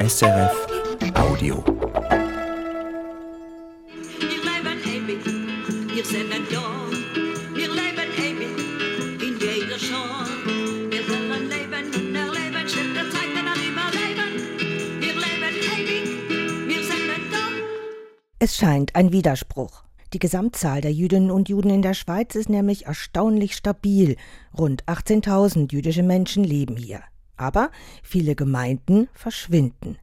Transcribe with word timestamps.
SRF 0.00 0.66
Audio. 1.16 1.64
Wir 4.20 4.38
leben 4.46 4.78
ewig, 4.86 5.24
wir 5.92 6.04
sind 6.04 6.30
da. 6.52 6.62
Wir 7.52 7.68
leben 7.68 8.10
ewig 8.16 8.56
in 9.20 9.40
jeder 9.40 9.76
Schau. 9.76 10.24
Wir 10.88 11.02
wollen 11.08 11.48
leben 11.48 11.86
und 11.86 12.14
erleben 12.14 12.68
schöne 12.68 13.10
Zeiten 13.10 13.44
an 13.44 13.58
Überleben. 13.58 14.32
Wir 15.00 15.14
leben 15.14 15.54
ewig, 15.74 16.68
wir 16.68 16.84
sind 16.84 17.32
da. 17.32 17.44
Es 18.38 18.56
scheint 18.56 18.94
ein 18.94 19.10
Widerspruch. 19.10 19.82
Die 20.12 20.20
Gesamtzahl 20.20 20.80
der 20.80 20.92
Jüdinnen 20.92 21.32
und 21.32 21.48
Juden 21.48 21.70
in 21.70 21.82
der 21.82 21.94
Schweiz 21.94 22.36
ist 22.36 22.48
nämlich 22.48 22.86
erstaunlich 22.86 23.56
stabil. 23.56 24.16
Rund 24.56 24.84
18.000 24.84 25.72
jüdische 25.72 26.04
Menschen 26.04 26.44
leben 26.44 26.76
hier. 26.76 27.02
Aber 27.38 27.70
viele 28.02 28.34
Gemeinden 28.34 29.08
verschwinden. 29.14 29.96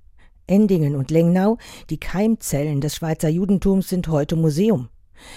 Endingen 0.48 0.96
und 0.96 1.12
Lengnau, 1.12 1.58
die 1.90 2.00
Keimzellen 2.00 2.82
des 2.82 2.96
Schweizer 2.96 3.30
Judentums, 3.30 3.90
sind 3.90 4.08
heute 4.08 4.36
Museum. 4.36 4.90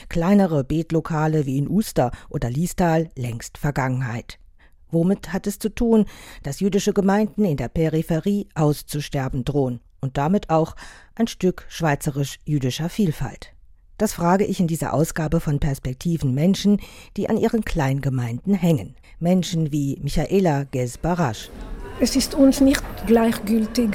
Kleinere 0.08 0.64
Betlokale 0.64 1.46
wie 1.46 1.58
in 1.58 1.68
Uster 1.68 2.10
oder 2.28 2.50
Liestal 2.50 3.10
längst 3.16 3.58
Vergangenheit. 3.58 4.38
Womit 4.90 5.32
hat 5.32 5.46
es 5.46 5.58
zu 5.58 5.68
tun, 5.68 6.06
dass 6.42 6.60
jüdische 6.60 6.92
Gemeinden 6.92 7.44
in 7.44 7.56
der 7.56 7.68
Peripherie 7.68 8.48
auszusterben 8.54 9.44
drohen 9.44 9.80
und 10.00 10.16
damit 10.16 10.50
auch 10.50 10.76
ein 11.14 11.26
Stück 11.26 11.66
schweizerisch-jüdischer 11.68 12.88
Vielfalt? 12.88 13.52
Das 13.98 14.12
frage 14.12 14.44
ich 14.44 14.60
in 14.60 14.68
dieser 14.68 14.94
Ausgabe 14.94 15.40
von 15.40 15.58
Perspektiven 15.58 16.32
Menschen, 16.32 16.80
die 17.16 17.28
an 17.28 17.36
ihren 17.36 17.64
Kleingemeinden 17.64 18.54
hängen. 18.54 18.94
Menschen 19.18 19.72
wie 19.72 19.98
Michaela 20.00 20.64
Gesbarasch. 20.70 21.50
Es 22.00 22.14
ist 22.14 22.34
uns 22.34 22.60
nicht 22.60 22.82
gleichgültig, 23.06 23.90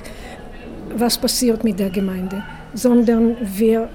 was 0.96 1.18
passiert 1.18 1.64
mit 1.64 1.80
der 1.80 1.90
Gemeinde, 1.90 2.44
sondern 2.74 3.38
wir 3.42 3.90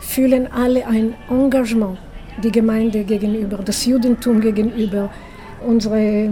fühlen 0.00 0.50
alle 0.50 0.86
ein 0.86 1.14
Engagement 1.28 1.98
die 2.42 2.50
Gemeinde 2.50 3.04
gegenüber, 3.04 3.58
das 3.58 3.84
Judentum 3.84 4.40
gegenüber, 4.40 5.10
unsere 5.66 6.30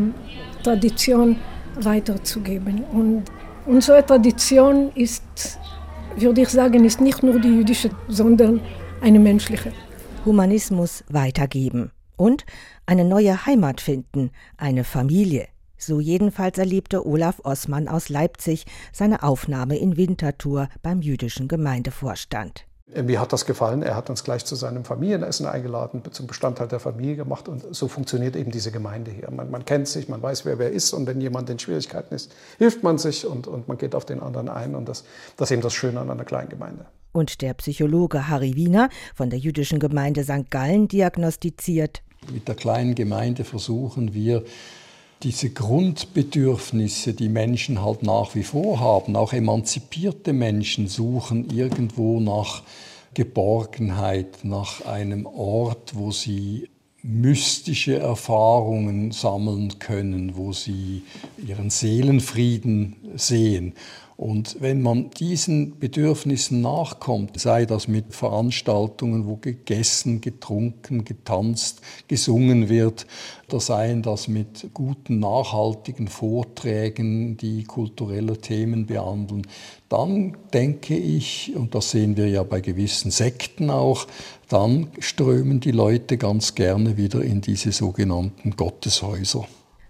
Tradition 0.63 1.37
weiterzugeben. 1.81 2.83
Und 2.93 3.25
unsere 3.67 4.05
Tradition 4.05 4.91
ist, 4.95 5.59
würde 6.17 6.41
ich 6.41 6.49
sagen, 6.49 6.85
ist 6.85 7.01
nicht 7.01 7.23
nur 7.23 7.39
die 7.39 7.49
jüdische, 7.49 7.91
sondern 8.09 8.61
eine 9.03 9.19
menschliche. 9.19 9.73
Humanismus 10.25 11.05
weitergeben 11.09 11.91
und 12.17 12.45
eine 12.87 13.05
neue 13.05 13.47
Heimat 13.47 13.81
finden, 13.81 14.31
eine 14.57 14.85
Familie. 14.85 15.49
So 15.79 16.01
jedenfalls 16.01 16.59
erlebte 16.59 17.07
Olaf 17.07 17.41
Ossmann 17.45 17.89
aus 17.89 18.09
Leipzig 18.09 18.67
seine 18.93 19.23
Aufnahme 19.23 19.79
in 19.79 19.97
Winterthur 19.97 20.69
beim 20.83 21.01
jüdischen 21.01 21.49
Gemeindevorstand. 21.49 22.65
Mir 22.95 23.21
hat 23.21 23.35
das 23.35 23.45
gefallen. 23.45 23.83
Er 23.83 23.95
hat 23.95 24.09
uns 24.09 24.25
gleich 24.25 24.47
zu 24.47 24.57
seinem 24.57 24.83
Familienessen 24.83 25.45
eingeladen, 25.45 26.03
zum 26.11 26.27
Bestandteil 26.27 26.69
der 26.69 26.81
Familie 26.81 27.17
gemacht. 27.17 27.47
Und 27.47 27.75
so 27.75 27.87
funktioniert 27.87 28.35
eben 28.35 28.51
diese 28.51 28.73
Gemeinde 28.73 29.11
hier. 29.11 29.31
Man, 29.31 29.51
man, 29.51 29.67
kennt 29.67 29.89
sich, 29.89 30.09
man 30.09 30.23
weiß, 30.23 30.47
wer 30.47 30.59
wer 30.59 30.73
ist. 30.73 30.95
Und 30.95 31.07
wenn 31.07 31.21
jemand 31.21 31.51
in 31.51 31.59
Schwierigkeiten 31.59 32.15
ist, 32.15 32.35
hilft 32.57 32.83
man 32.83 32.97
sich 32.97 33.27
und, 33.27 33.47
und 33.47 33.69
man 33.69 33.77
geht 33.77 33.95
auf 33.95 34.07
den 34.07 34.21
anderen 34.21 34.49
ein. 34.49 34.75
Und 34.75 34.89
das, 34.89 35.05
das 35.37 35.51
ist 35.51 35.53
eben 35.53 35.63
das 35.63 35.75
Schöne 35.75 36.01
an 36.01 36.11
einer 36.11 36.25
kleinen 36.25 36.49
Gemeinde. 36.49 36.87
Und 37.13 37.43
der 37.43 37.53
Psychologe 37.55 38.29
Harry 38.29 38.55
Wiener 38.55 38.89
von 39.15 39.29
der 39.29 39.39
jüdischen 39.39 39.81
Gemeinde 39.81 40.25
St. 40.25 40.51
Gallen 40.51 40.89
diagnostiziert. 40.89 42.03
Mit 42.33 42.49
der 42.49 42.55
kleinen 42.55 42.95
Gemeinde 42.95 43.45
versuchen 43.45 44.15
wir, 44.15 44.45
diese 45.23 45.51
Grundbedürfnisse, 45.51 47.13
die 47.13 47.29
Menschen 47.29 47.83
halt 47.83 48.03
nach 48.03 48.35
wie 48.35 48.45
vor 48.45 48.81
haben, 48.81 49.17
auch 49.17 49.33
emanzipierte 49.33 50.33
Menschen 50.33 50.87
suchen 50.87 51.51
irgendwo 51.51 52.21
nach 52.21 52.63
Geborgenheit, 53.15 54.45
nach 54.45 54.85
einem 54.87 55.27
Ort, 55.27 55.97
wo 55.97 56.13
sie 56.13 56.69
mystische 57.03 57.99
Erfahrungen 57.99 59.13
sammeln 59.13 59.79
können, 59.79 60.37
wo 60.37 60.53
sie 60.53 61.03
ihren 61.45 61.71
Seelenfrieden 61.71 62.97
sehen. 63.17 63.75
Und 64.19 64.57
wenn 64.59 64.83
man 64.83 65.11
diesen 65.11 65.79
Bedürfnissen 65.79 66.61
nachkommt, 66.61 67.39
sei 67.39 67.67
das 67.67 67.87
mit 67.87 68.17
Veranstaltungen, 68.17 69.29
wo 69.29 69.37
gegessen, 69.37 70.21
getrunken, 70.21 71.05
getanzt, 71.05 71.83
gesungen 72.09 72.69
wird, 72.69 73.07
oder 73.49 73.61
seien 73.61 74.03
das 74.03 74.27
mit 74.27 74.71
guten, 74.75 75.21
nachhaltigen 75.21 76.09
Vorträgen, 76.09 77.37
die 77.37 77.63
kulturelle 77.63 78.39
Themen 78.39 78.87
behandeln, 78.87 79.47
dann 79.89 80.37
denke 80.53 80.97
ich, 80.97 81.55
und 81.55 81.77
das 81.77 81.93
sehen 81.93 82.17
wir 82.17 82.29
ja 82.29 82.43
bei 82.43 82.61
gewissen 82.61 83.13
Sekten 83.13 83.71
auch, 83.71 84.09
dann 84.49 84.89
strömen 84.99 85.61
die 85.61 85.71
Leute 85.71 86.19
ganz 86.19 86.57
gerne 86.57 86.97
wieder 86.97 87.23
in 87.23 87.41
diese 87.41 87.71
sogenannten 87.71 88.57
Gotteshäuser. 88.57 89.47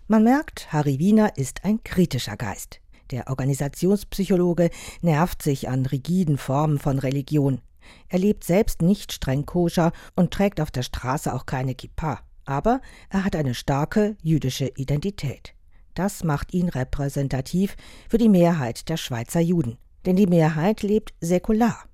Man 0.06 0.24
merkt, 0.24 0.70
Harry 0.70 0.98
Wiener 0.98 1.38
ist 1.38 1.64
ein 1.64 1.82
kritischer 1.82 2.36
Geist. 2.36 2.80
Der 3.10 3.28
Organisationspsychologe 3.28 4.70
nervt 5.00 5.42
sich 5.42 5.68
an 5.68 5.86
rigiden 5.86 6.36
Formen 6.36 6.78
von 6.78 6.98
Religion. 6.98 7.60
Er 8.08 8.18
lebt 8.18 8.44
selbst 8.44 8.82
nicht 8.82 9.12
streng 9.12 9.46
koscher 9.46 9.92
und 10.14 10.32
trägt 10.32 10.60
auf 10.60 10.70
der 10.70 10.82
Straße 10.82 11.32
auch 11.32 11.46
keine 11.46 11.74
Kippa. 11.74 12.20
Aber 12.44 12.80
er 13.10 13.24
hat 13.24 13.36
eine 13.36 13.54
starke 13.54 14.16
jüdische 14.22 14.72
Identität. 14.76 15.54
Das 15.94 16.22
macht 16.22 16.54
ihn 16.54 16.68
repräsentativ 16.68 17.76
für 18.08 18.18
die 18.18 18.28
Mehrheit 18.28 18.88
der 18.88 18.96
Schweizer 18.96 19.40
Juden. 19.40 19.78
Denn 20.06 20.16
die 20.16 20.26
Mehrheit 20.26 20.82
lebt 20.82 21.14
säkular. 21.20 21.84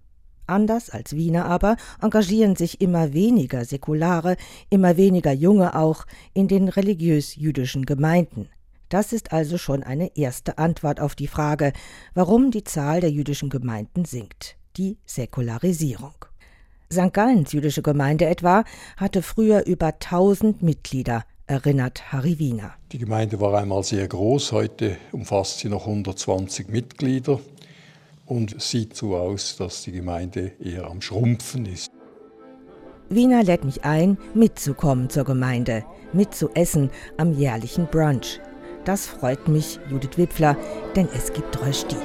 Anders 0.47 0.91
als 0.91 1.17
Wiener 1.17 1.47
aber 1.47 1.77
engagieren 2.03 2.55
sich 2.55 2.81
immer 2.81 3.15
weniger 3.15 3.65
Säkulare, 3.65 4.37
immer 4.69 4.97
weniger 4.97 5.33
Junge 5.33 5.75
auch 5.75 6.05
in 6.35 6.49
den 6.49 6.69
religiös-jüdischen 6.69 7.87
Gemeinden. 7.87 8.49
Das 8.95 9.13
ist 9.13 9.33
also 9.33 9.59
schon 9.59 9.83
eine 9.83 10.17
erste 10.17 10.57
Antwort 10.57 11.01
auf 11.01 11.17
die 11.17 11.27
Frage, 11.27 11.73
warum 12.15 12.53
die 12.53 12.63
Zahl 12.63 13.01
der 13.01 13.11
jüdischen 13.11 13.51
Gemeinden 13.51 14.05
sinkt. 14.05 14.57
Die 14.77 14.99
Säkularisierung. 15.05 16.15
St. 16.93 17.13
Gallens 17.13 17.51
jüdische 17.51 17.83
Gemeinde 17.83 18.27
etwa 18.27 18.63
hatte 18.97 19.23
früher 19.23 19.67
über 19.67 19.87
1000 19.87 20.63
Mitglieder, 20.63 21.25
erinnert 21.49 22.13
Harry 22.13 22.39
Wiener. 22.39 22.75
Die 22.93 22.99
Gemeinde 22.99 23.41
war 23.41 23.59
einmal 23.59 23.83
sehr 23.83 24.07
groß, 24.07 24.53
heute 24.53 24.97
umfasst 25.11 25.59
sie 25.59 25.71
noch 25.71 25.89
120 25.89 26.69
Mitglieder 26.69 27.41
und 28.27 28.63
sieht 28.63 28.95
so 28.95 29.17
aus, 29.17 29.57
dass 29.57 29.83
die 29.83 29.91
Gemeinde 29.91 30.53
eher 30.61 30.85
am 30.85 31.01
Schrumpfen 31.01 31.67
ist. 31.67 31.91
Wiener 33.09 33.43
lädt 33.43 33.65
mich 33.65 33.85
ein, 33.85 34.19
mitzukommen 34.35 35.11
zur 35.11 35.25
Gemeinde, 35.25 35.85
mitzuessen 36.13 36.91
am 37.17 37.33
jährlichen 37.33 37.89
Brunch. 37.89 38.39
Das 38.85 39.07
freut 39.07 39.49
mich, 39.49 39.81
Judith 39.91 40.19
Wipfler, 40.19 40.57
denn 40.95 41.09
es 41.15 41.33
gibt 41.33 41.61
Rösti. 41.65 41.97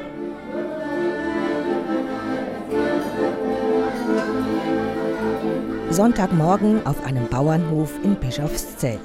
Sonntagmorgen 5.89 6.85
auf 6.85 7.03
einem 7.03 7.27
Bauernhof 7.27 7.91
in 8.03 8.15
Bischofszell. 8.15 8.99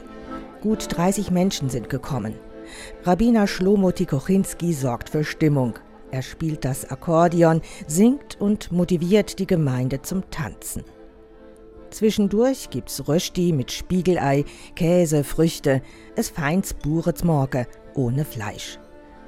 Gut 0.61 0.87
30 0.89 1.33
Menschen 1.33 1.69
sind 1.69 1.91
gekommen. 1.91 2.35
Rabbiner 3.03 3.47
Schlomo 3.47 3.91
Tikochinski 3.91 4.73
sorgt 4.73 5.11
für 5.11 5.25
Stimmung. 5.25 5.75
Er 6.12 6.23
spielt 6.23 6.65
das 6.65 6.89
Akkordeon, 6.89 7.61
singt 7.89 8.41
und 8.41 8.71
motiviert 8.71 9.41
die 9.41 9.47
Gemeinde 9.47 10.03
zum 10.03 10.31
Tanzen. 10.31 10.85
Zwischendurch 11.94 12.71
gibt's 12.71 13.06
Rösti 13.06 13.53
mit 13.53 13.71
Spiegelei, 13.71 14.44
Käse, 14.75 15.22
Früchte, 15.22 15.81
es 16.16 16.28
feins 16.28 16.75
Buretzmorge, 16.75 17.69
ohne 17.94 18.25
Fleisch. 18.25 18.81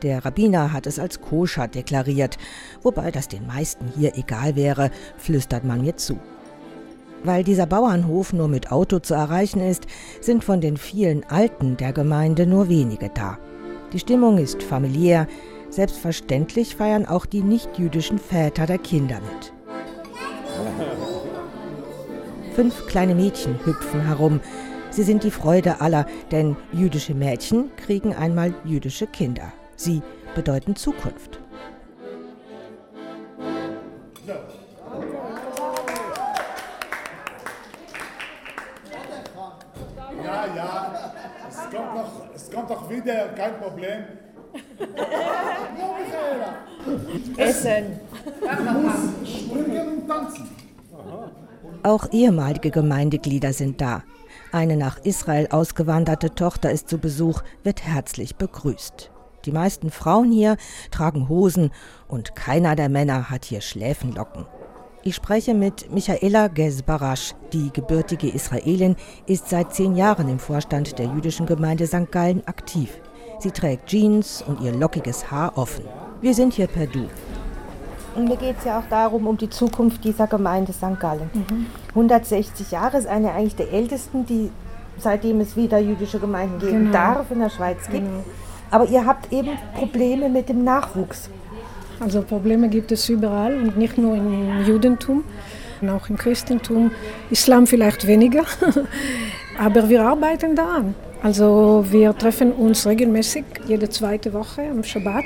Der 0.03 0.25
Rabbiner 0.25 0.73
hat 0.73 0.89
es 0.89 0.99
als 0.99 1.21
koscher 1.21 1.69
deklariert, 1.69 2.39
wobei 2.83 3.13
das 3.13 3.29
den 3.29 3.47
meisten 3.47 3.93
hier 3.97 4.17
egal 4.17 4.57
wäre, 4.57 4.91
flüstert 5.17 5.63
man 5.63 5.81
mir 5.81 5.97
zu. 5.97 6.19
Weil 7.23 7.45
dieser 7.45 7.67
Bauernhof 7.67 8.33
nur 8.33 8.49
mit 8.49 8.73
Auto 8.73 8.99
zu 8.99 9.15
erreichen 9.15 9.61
ist, 9.61 9.87
sind 10.21 10.43
von 10.43 10.61
den 10.61 10.77
vielen 10.77 11.23
Alten 11.31 11.77
der 11.77 11.93
Gemeinde 11.93 12.49
nur 12.49 12.69
wenige 12.69 13.11
da. 13.11 13.39
Die 13.93 14.01
Stimmung 14.01 14.39
ist 14.39 14.61
familiär, 14.61 15.29
selbstverständlich 15.71 16.75
feiern 16.75 17.07
auch 17.07 17.27
die 17.27 17.43
nichtjüdischen 17.43 18.19
Väter 18.19 18.67
der 18.67 18.79
Kinder 18.79 19.21
mit. 19.21 19.56
Fünf 22.57 22.87
kleine 22.87 23.15
Mädchen 23.15 23.55
hüpfen 23.67 24.01
herum. 24.01 24.41
Sie 24.89 25.03
sind 25.03 25.25
die 25.25 25.31
Freude 25.31 25.83
aller, 25.83 26.07
denn 26.31 26.57
jüdische 26.73 27.13
Mädchen 27.13 27.71
kriegen 27.77 28.15
einmal 28.15 28.55
jüdische 28.65 29.07
Kinder. 29.07 29.53
Sie 29.77 30.01
bedeuten 30.35 30.75
Zukunft. 30.75 31.39
Ja, 40.25 40.47
ja, 40.57 41.13
es 41.51 41.57
kommt 41.59 41.95
noch, 41.95 42.35
es 42.35 42.51
kommt 42.51 42.71
noch 42.71 42.89
wieder, 42.89 43.29
kein 43.37 43.61
Problem. 43.61 44.05
Ja, 44.79 45.95
Michaela. 45.99 46.55
Essen. 47.37 48.01
Springen 49.27 49.89
und 49.89 50.09
tanzen. 50.09 50.57
Auch 51.83 52.13
ehemalige 52.13 52.71
Gemeindeglieder 52.71 53.53
sind 53.53 53.81
da. 53.81 54.03
Eine 54.53 54.77
nach 54.77 54.99
Israel 55.05 55.49
ausgewanderte 55.51 56.35
Tochter 56.35 56.71
ist 56.71 56.89
zu 56.89 56.99
Besuch, 56.99 57.43
wird 57.63 57.85
herzlich 57.85 58.37
begrüßt. 58.37 59.11
Die 59.45 59.53
meisten 59.53 59.91
Frauen 59.91 60.33
hier 60.33 60.57
tragen 60.91 61.29
Hosen 61.29 61.71
und 62.09 62.35
keiner 62.35 62.75
der 62.75 62.89
Männer 62.89 63.31
hat 63.31 63.45
hier 63.45 63.61
Schläfenlocken. 63.61 64.47
Ich 65.05 65.15
spreche 65.15 65.55
mit 65.55 65.93
Michaela 65.93 66.49
Gezbarasch. 66.49 67.35
Die 67.53 67.71
gebürtige 67.73 68.29
Israelin 68.29 68.97
ist 69.27 69.49
seit 69.49 69.73
zehn 69.73 69.95
Jahren 69.95 70.29
im 70.29 70.41
Vorstand 70.41 70.99
der 70.99 71.07
jüdischen 71.07 71.47
Gemeinde 71.47 71.87
St. 71.87 72.11
Gallen 72.11 72.45
aktiv. 72.49 72.91
Sie 73.39 73.53
trägt 73.53 73.87
Jeans 73.87 74.43
und 74.43 74.61
ihr 74.61 74.73
lockiges 74.73 75.31
Haar 75.31 75.57
offen. 75.57 75.85
Wir 76.21 76.35
sind 76.35 76.55
hier 76.55 76.67
per 76.67 76.89
Du. 76.89 77.07
Und 78.17 78.29
mir 78.29 78.37
geht 78.37 78.57
es 78.59 78.65
ja 78.65 78.79
auch 78.79 78.89
darum, 78.89 79.27
um 79.27 79.37
die 79.37 79.51
Zukunft 79.51 80.03
dieser 80.05 80.27
Gemeinde 80.27 80.73
St. 80.73 80.99
Gallen. 80.99 81.31
160 81.91 82.71
Jahre 82.71 82.97
ist 82.99 83.07
eine 83.07 83.33
eigentlich 83.33 83.57
der 83.57 83.73
ältesten, 83.73 84.25
die 84.25 84.51
seitdem 84.99 85.41
es 85.41 85.57
wieder 85.57 85.79
jüdische 85.79 86.19
Gemeinden 86.19 86.59
geben 86.59 86.79
Genau. 86.87 86.93
darf, 86.93 87.31
in 87.31 87.41
der 87.41 87.51
Schweiz 87.51 87.83
gibt. 87.91 88.05
Genau. 88.07 88.25
Aber 88.71 88.87
ihr 88.87 89.05
habt 89.05 89.33
eben 89.33 89.51
Probleme 89.75 90.29
mit 90.29 90.49
dem 90.49 90.65
Nachwuchs. 90.65 91.29
Also 92.01 92.23
Probleme 92.23 92.69
gibt 92.69 92.93
es 92.93 93.09
überall 93.09 93.57
und 93.59 93.77
nicht 93.77 93.97
nur 93.99 94.17
im 94.17 94.65
Judentum, 94.67 95.25
auch 95.89 96.09
im 96.09 96.17
Christentum, 96.17 96.91
Islam 97.31 97.67
vielleicht 97.67 98.07
weniger, 98.07 98.45
aber 99.59 99.89
wir 99.89 100.03
arbeiten 100.05 100.57
daran. 100.57 100.95
Also 101.23 101.85
wir 101.91 102.17
treffen 102.17 102.53
uns 102.53 102.87
regelmäßig 102.87 103.45
jede 103.67 103.89
zweite 103.89 104.33
Woche 104.33 104.63
am 104.71 104.83
Schabbat 104.85 105.25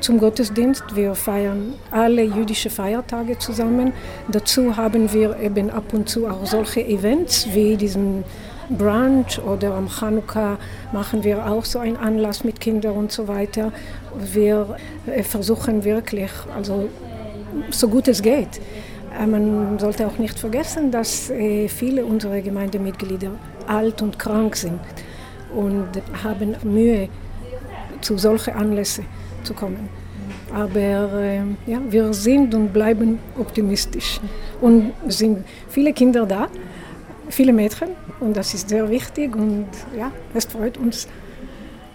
zum 0.00 0.18
Gottesdienst. 0.18 0.84
Wir 0.94 1.14
feiern 1.14 1.74
alle 1.90 2.22
jüdische 2.22 2.70
Feiertage 2.70 3.38
zusammen. 3.38 3.92
Dazu 4.28 4.76
haben 4.76 5.12
wir 5.12 5.38
eben 5.40 5.70
ab 5.70 5.92
und 5.92 6.08
zu 6.08 6.26
auch 6.26 6.46
solche 6.46 6.84
Events 6.84 7.48
wie 7.52 7.76
diesen 7.76 8.24
Brunch 8.70 9.40
oder 9.40 9.74
am 9.74 9.88
Chanukka 9.88 10.58
machen 10.92 11.24
wir 11.24 11.46
auch 11.46 11.64
so 11.64 11.80
einen 11.80 11.96
Anlass 11.96 12.44
mit 12.44 12.60
Kindern 12.60 12.94
und 12.96 13.12
so 13.12 13.26
weiter. 13.26 13.72
Wir 14.14 14.76
äh, 15.06 15.22
versuchen 15.22 15.84
wirklich, 15.84 16.30
also 16.54 16.88
so 17.70 17.88
gut 17.88 18.06
es 18.08 18.22
geht. 18.22 18.60
Äh, 19.18 19.26
Man 19.26 19.78
sollte 19.78 20.06
auch 20.06 20.18
nicht 20.18 20.38
vergessen, 20.38 20.90
dass 20.92 21.30
äh, 21.30 21.68
viele 21.68 22.04
unserer 22.04 22.40
Gemeindemitglieder 22.40 23.32
alt 23.66 24.02
und 24.02 24.18
krank 24.18 24.56
sind 24.56 24.80
und 25.54 25.88
haben 26.22 26.54
Mühe, 26.62 27.08
zu 28.00 28.16
solchen 28.16 28.54
Anlässen 28.54 29.04
zu 29.44 29.54
kommen. 29.54 29.88
Aber 30.52 30.78
äh, 31.20 31.42
ja, 31.66 31.80
wir 31.88 32.12
sind 32.12 32.54
und 32.54 32.72
bleiben 32.72 33.18
optimistisch. 33.38 34.20
Und 34.60 34.92
es 35.06 35.18
sind 35.18 35.44
viele 35.68 35.92
Kinder 35.92 36.26
da, 36.26 36.48
viele 37.28 37.52
Mädchen 37.52 37.90
und 38.18 38.36
das 38.36 38.54
ist 38.54 38.68
sehr 38.68 38.88
wichtig 38.90 39.36
und 39.36 39.68
ja, 39.96 40.10
es 40.34 40.44
freut 40.46 40.76
uns, 40.76 41.06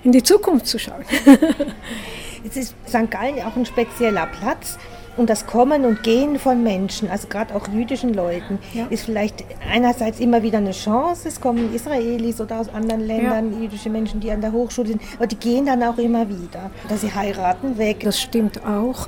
in 0.03 0.12
die 0.12 0.24
Zukunft 0.24 0.68
zu 0.68 0.80
schauen. 0.80 1.03
Jetzt 2.44 2.57
ist 2.57 2.75
St. 2.88 3.09
Gallen 3.09 3.42
auch 3.42 3.56
ein 3.56 3.65
spezieller 3.65 4.27
Platz. 4.27 4.77
Und 5.17 5.29
das 5.29 5.45
Kommen 5.47 5.85
und 5.85 6.03
Gehen 6.03 6.38
von 6.39 6.62
Menschen, 6.62 7.09
also 7.09 7.27
gerade 7.29 7.56
auch 7.56 7.67
jüdischen 7.69 8.13
Leuten, 8.13 8.59
Ja. 8.73 8.85
ist 8.89 9.06
vielleicht 9.06 9.45
einerseits 9.71 10.19
immer 10.19 10.44
wieder 10.44 10.57
eine 10.57 10.71
Chance. 10.71 11.27
Es 11.29 11.39
kommen 11.39 11.73
Israelis 11.73 12.41
oder 12.41 12.59
aus 12.59 12.67
anderen 12.69 13.01
Ländern, 13.07 13.62
jüdische 13.62 13.89
Menschen, 13.89 14.19
die 14.19 14.29
an 14.31 14.41
der 14.41 14.51
Hochschule 14.51 14.89
sind, 14.89 15.01
aber 15.15 15.27
die 15.27 15.38
gehen 15.38 15.65
dann 15.67 15.81
auch 15.83 15.97
immer 15.97 16.27
wieder. 16.27 16.69
Oder 16.85 16.97
sie 16.97 17.13
heiraten 17.13 17.77
weg. 17.77 18.01
Das 18.03 18.19
stimmt 18.19 18.65
auch. 18.65 19.07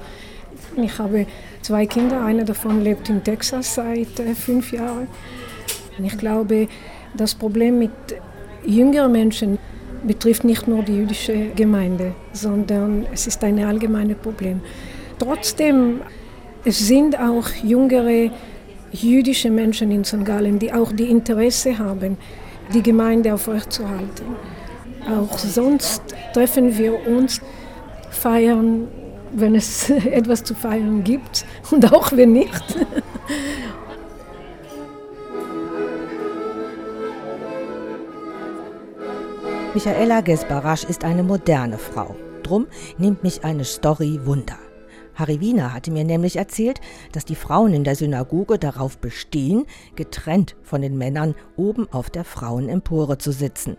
Ich 0.77 0.97
habe 0.97 1.25
zwei 1.61 1.85
Kinder, 1.85 2.23
einer 2.23 2.45
davon 2.45 2.83
lebt 2.83 3.09
in 3.09 3.23
Texas 3.23 3.75
seit 3.75 4.19
äh, 4.19 4.33
fünf 4.33 4.71
Jahren. 4.71 5.07
Und 5.97 6.05
ich 6.05 6.17
glaube, 6.17 6.67
das 7.15 7.35
Problem 7.35 7.79
mit 7.79 7.91
jüngeren 8.65 9.11
Menschen 9.11 9.57
betrifft 10.03 10.43
nicht 10.43 10.67
nur 10.67 10.83
die 10.83 10.95
jüdische 10.95 11.47
Gemeinde, 11.55 12.13
sondern 12.31 13.07
es 13.11 13.27
ist 13.27 13.43
ein 13.43 13.59
allgemeines 13.63 14.17
Problem. 14.17 14.61
Trotzdem, 15.19 16.01
es 16.63 16.79
sind 16.79 17.19
auch 17.19 17.49
jüngere 17.63 18.31
jüdische 18.91 19.49
Menschen 19.49 19.91
in 19.91 20.03
St. 20.03 20.23
Gallen, 20.23 20.59
die 20.59 20.71
auch 20.71 20.91
die 20.91 21.09
Interesse 21.09 21.77
haben, 21.77 22.17
die 22.73 22.83
Gemeinde 22.83 23.33
aufrechtzuerhalten. 23.33 24.35
Auch 25.09 25.37
sonst 25.37 26.01
treffen 26.33 26.77
wir 26.77 27.07
uns, 27.07 27.41
feiern, 28.09 28.87
wenn 29.33 29.55
es 29.55 29.89
etwas 30.11 30.43
zu 30.43 30.53
feiern 30.53 31.03
gibt 31.03 31.45
und 31.71 31.91
auch 31.93 32.11
wenn 32.11 32.33
nicht. 32.33 32.77
Michaela 39.73 40.21
Gesbarasch 40.21 40.85
ist 40.85 41.03
eine 41.03 41.21
moderne 41.23 41.77
Frau. 41.77 42.15
Drum 42.41 42.65
nimmt 42.97 43.21
mich 43.23 43.43
eine 43.43 43.63
Story 43.63 44.19
Wunder. 44.23 44.57
Wiener 45.39 45.73
hatte 45.73 45.91
mir 45.91 46.03
nämlich 46.03 46.35
erzählt, 46.35 46.79
dass 47.11 47.25
die 47.25 47.35
Frauen 47.35 47.73
in 47.73 47.83
der 47.83 47.95
Synagoge 47.95 48.59
darauf 48.59 48.97
bestehen, 48.99 49.65
getrennt 49.95 50.55
von 50.63 50.81
den 50.81 50.97
Männern 50.97 51.35
oben 51.55 51.87
auf 51.91 52.09
der 52.09 52.23
Frauenempore 52.23 53.17
zu 53.17 53.31
sitzen. 53.31 53.77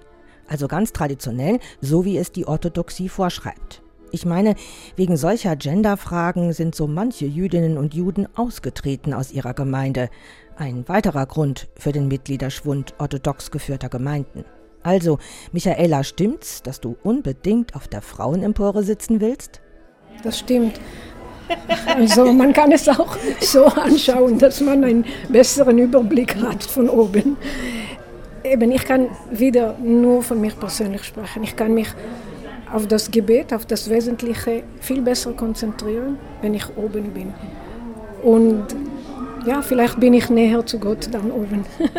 Also 0.49 0.67
ganz 0.67 0.93
traditionell, 0.93 1.61
so 1.81 2.05
wie 2.05 2.19
es 2.19 2.33
die 2.33 2.47
Orthodoxie 2.47 3.09
vorschreibt. 3.09 3.83
Ich 4.11 4.25
meine, 4.25 4.55
wegen 4.97 5.17
solcher 5.17 5.55
Genderfragen 5.55 6.53
sind 6.53 6.75
so 6.75 6.87
manche 6.87 7.27
Jüdinnen 7.27 7.77
und 7.77 7.95
Juden 7.95 8.27
ausgetreten 8.37 9.13
aus 9.13 9.33
ihrer 9.33 9.53
Gemeinde. 9.53 10.09
Ein 10.57 10.89
weiterer 10.89 11.27
Grund 11.27 11.69
für 11.77 11.93
den 11.93 12.09
Mitgliederschwund 12.09 12.95
orthodox 12.99 13.51
geführter 13.51 13.91
Gemeinden. 13.91 14.45
Also, 14.83 15.19
Michaela, 15.53 16.05
stimmt's, 16.05 16.63
dass 16.63 16.81
du 16.81 16.97
unbedingt 17.03 17.77
auf 17.77 17.89
der 17.89 18.01
Frauenempore 18.01 18.83
sitzen 18.83 19.21
willst? 19.21 19.61
Das 20.23 20.39
stimmt. 20.39 20.81
Also 21.97 22.33
man 22.33 22.53
kann 22.53 22.73
es 22.73 22.89
auch 22.89 23.17
so 23.41 23.67
anschauen, 23.67 24.39
dass 24.39 24.61
man 24.61 24.85
einen 24.85 25.05
besseren 25.29 25.79
Überblick 25.79 26.37
hat 26.37 26.63
von 26.63 26.89
oben. 26.89 27.37
Eben, 28.45 28.71
ich 28.73 28.85
kann 28.85 29.09
wieder 29.31 29.77
nur 29.83 30.23
von 30.23 30.41
mir 30.41 30.53
persönlich 30.53 31.05
sprechen. 31.05 31.43
Ich 31.43 31.57
kann 31.57 31.75
mich 31.75 31.89
auf 32.73 32.87
das 32.87 33.11
Gebet, 33.11 33.53
auf 33.53 33.67
das 33.67 33.89
Wesentliche 33.91 34.63
viel 34.81 35.01
besser 35.01 35.33
konzentrieren, 35.33 36.19
wenn 36.43 36.55
ich 36.55 36.65
oben 36.77 37.11
bin. 37.13 37.33
Und 38.23 38.67
ja, 39.49 39.63
vielleicht 39.63 39.99
bin 39.99 40.15
ich 40.15 40.29
näher 40.31 40.65
zu 40.67 40.79
Gott 40.79 41.09
dann 41.13 41.31
oben. 41.31 41.65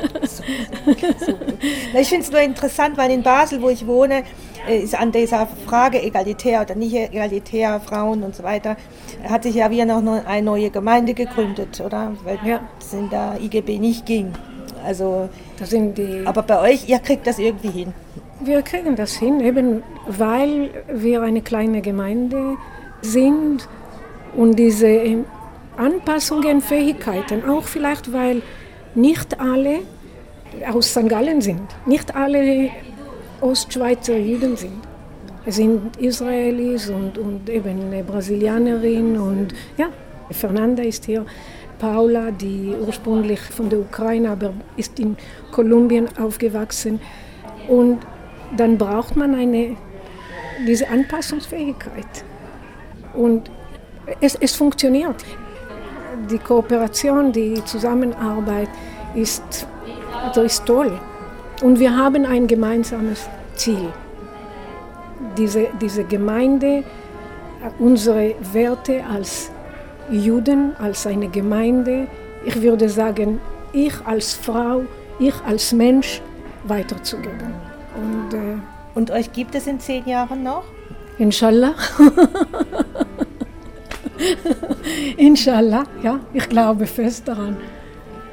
Na, 1.94 2.00
Ich 2.00 2.10
finde 2.10 2.25
es 2.25 2.32
nur 2.32 2.41
interessant, 2.41 2.98
weil 2.98 3.12
in 3.12 3.24
Basel, 3.24 3.62
wo 3.62 3.70
ich 3.70 3.86
wohne, 3.88 4.24
äh, 4.68 4.79
ist 4.79 5.00
an 5.00 5.12
dieser 5.12 5.48
Frage 5.65 6.01
egalitär 6.01 6.62
oder 6.62 6.75
nicht 6.75 6.94
egalitär, 6.96 7.79
Frauen 7.79 8.24
und 8.24 8.36
so 8.36 8.44
weiter, 8.44 8.75
hat 9.27 9.44
sich 9.44 9.56
ja 9.56 9.70
wieder 9.72 9.86
noch 9.86 10.25
eine 10.25 10.46
neue 10.46 10.70
Gemeinde 10.70 11.13
gegründet, 11.13 11.82
oder? 11.86 12.13
Weil 12.24 12.39
Ja. 12.46 12.60
es 12.79 12.94
in 12.94 13.10
der 13.10 13.38
IGB 13.41 13.79
nicht 13.79 14.06
ging. 14.06 14.32
Also, 14.86 15.27
Das 15.60 15.72
sind 15.72 15.98
die 15.98 16.24
aber 16.25 16.41
bei 16.44 16.62
euch, 16.62 16.88
ihr 16.88 17.00
kriegt 17.00 17.27
das 17.27 17.38
irgendwie 17.39 17.70
hin. 17.70 17.94
Wir 18.39 18.62
kriegen 18.62 18.96
das 18.96 19.15
hin, 19.15 19.41
eben 19.41 19.84
weil 20.08 20.70
wir 20.88 21.22
eine 21.22 21.41
kleine 21.41 21.82
Gemeinde 21.82 22.56
sind 23.01 23.68
und 24.38 24.58
diese 24.58 24.88
Anpassungen, 25.79 26.62
Fähigkeiten, 26.62 27.50
auch 27.50 27.63
vielleicht 27.63 28.12
weil 28.12 28.41
nicht 28.95 29.39
alle 29.39 29.79
aus 30.67 30.91
St. 30.91 31.07
Gallen 31.07 31.41
sind, 31.41 31.62
nicht 31.86 32.15
alle 32.15 32.69
Ostschweizer 33.41 34.17
Juden 34.17 34.57
sind. 34.57 34.81
Es 35.45 35.55
sind 35.55 35.95
Israelis 35.98 36.89
und, 36.89 37.17
und 37.17 37.50
eben 37.50 38.05
Brasilianerin 38.05 39.17
und 39.17 39.53
ja, 39.77 39.88
Fernanda 40.31 40.83
ist 40.83 41.05
hier. 41.05 41.25
Paula, 41.79 42.31
die 42.31 42.75
ursprünglich 42.86 43.39
von 43.39 43.69
der 43.69 43.79
Ukraine, 43.79 44.31
aber 44.31 44.53
ist 44.75 45.00
in 45.00 45.15
Kolumbien 45.51 46.09
aufgewachsen. 46.17 47.00
Und 47.69 48.00
dann 48.57 48.77
braucht 48.77 49.15
man 49.15 49.33
eine, 49.33 49.77
diese 50.67 50.89
Anpassungsfähigkeit. 50.89 52.25
Und 53.13 53.50
es, 54.19 54.36
es 54.36 54.55
funktioniert. 54.55 55.24
Die 56.29 56.39
Kooperation, 56.39 57.31
die 57.31 57.63
Zusammenarbeit 57.65 58.69
ist, 59.15 59.67
also 60.25 60.41
ist 60.41 60.65
toll. 60.65 60.99
Und 61.61 61.79
wir 61.79 61.95
haben 61.95 62.25
ein 62.25 62.47
gemeinsames 62.47 63.27
Ziel. 63.55 63.89
Diese, 65.38 65.67
diese 65.81 66.03
Gemeinde, 66.03 66.83
unsere 67.77 68.35
Werte 68.53 69.03
als 69.05 69.51
Juden, 70.09 70.75
als 70.79 71.05
eine 71.05 71.27
Gemeinde, 71.27 72.07
ich 72.45 72.61
würde 72.61 72.89
sagen, 72.89 73.39
ich 73.73 73.93
als 74.05 74.33
Frau, 74.33 74.83
ich 75.19 75.35
als 75.45 75.73
Mensch 75.73 76.21
weiterzugeben. 76.63 77.53
Und 77.95 78.33
äh, 78.33 78.57
Und 78.95 79.11
euch 79.11 79.31
gibt 79.31 79.55
es 79.55 79.67
in 79.67 79.79
zehn 79.79 80.05
Jahren 80.07 80.43
noch? 80.43 80.63
Inshallah. 81.17 81.73
Inshallah, 85.17 85.83
ja, 86.03 86.19
ich 86.33 86.47
glaube 86.49 86.85
fest 86.85 87.27
daran. 87.27 87.57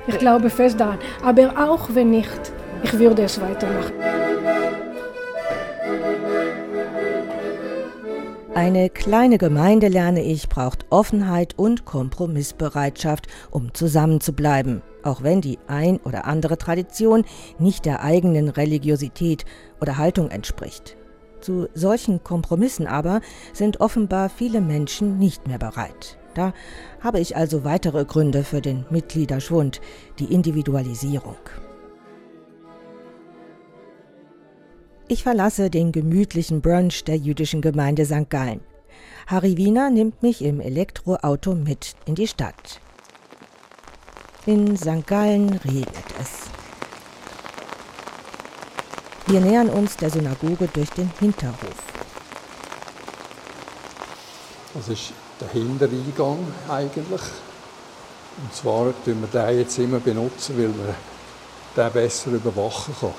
Ich 0.07 0.19
glaube 0.19 0.51
fest 0.51 0.81
daran. 0.81 0.99
Aber 1.23 1.55
auch 1.59 1.89
wenn 1.95 2.11
nicht, 2.11 2.53
ich 2.83 2.99
würde 2.99 3.23
es 3.23 3.41
weitermachen. 3.41 3.93
Eine 8.55 8.89
kleine 8.89 9.37
Gemeinde, 9.37 9.89
lerne 9.89 10.23
ich, 10.23 10.49
braucht 10.49 10.87
Offenheit 10.89 11.59
und 11.59 11.85
Kompromissbereitschaft, 11.85 13.27
um 13.51 13.75
zusammenzubleiben, 13.75 14.83
auch 15.03 15.23
wenn 15.23 15.43
die 15.43 15.59
ein 15.67 15.99
oder 15.99 16.25
andere 16.25 16.57
Tradition 16.57 17.25
nicht 17.59 17.85
der 17.85 18.03
eigenen 18.03 18.49
Religiosität 18.49 19.45
oder 19.81 19.99
Haltung 19.99 20.31
entspricht. 20.31 20.97
Zu 21.41 21.69
solchen 21.75 22.25
Kompromissen 22.25 22.87
aber 22.87 23.21
sind 23.53 23.81
offenbar 23.81 24.29
viele 24.29 24.61
Menschen 24.61 25.19
nicht 25.19 25.47
mehr 25.47 25.59
bereit. 25.59 26.19
Da 26.35 26.53
habe 27.01 27.21
ich 27.21 27.37
also 27.37 27.65
weitere 27.65 28.05
Gründe 28.05 28.45
für 28.45 28.61
den 28.61 28.85
Mitgliederschwund, 28.91 29.81
die 30.19 30.33
Individualisierung. 30.33 31.37
Ich 35.09 35.23
verlasse 35.23 35.71
den 35.71 35.93
gemütlichen 35.93 36.61
Brunch 36.61 37.05
der 37.05 37.17
jüdischen 37.17 37.61
Gemeinde 37.61 38.05
St. 38.05 38.29
Gallen. 38.29 38.61
Harry 39.29 39.57
Wiener 39.57 39.89
nimmt 39.91 40.23
mich 40.23 40.43
im 40.43 40.61
Elektroauto 40.61 41.55
mit 41.55 41.95
in 42.07 42.17
die 42.17 42.27
Stadt. 42.27 42.81
In 44.47 44.77
St. 44.77 45.07
Gallen 45.07 45.51
regnet 45.65 46.05
es. 46.21 46.46
Wir 49.29 49.41
nähern 49.41 49.69
uns 49.71 49.97
der 49.97 50.09
Synagoge 50.09 50.69
durch 50.73 50.91
den 50.91 51.11
Hinterhof. 51.19 51.57
Das 54.73 54.89
ist 54.89 55.13
der 55.41 55.49
Hintereingang 55.49 56.39
eigentlich. 56.69 57.23
Und 58.39 58.55
zwar 58.55 58.93
benutzen 59.05 59.21
wir 59.21 59.29
den 59.29 59.59
jetzt 59.59 59.79
immer, 59.79 59.99
benutzen, 59.99 60.57
weil 60.57 60.69
man 60.69 60.95
den 61.75 61.91
besser 61.91 62.31
überwachen 62.31 62.95
kann. 63.01 63.15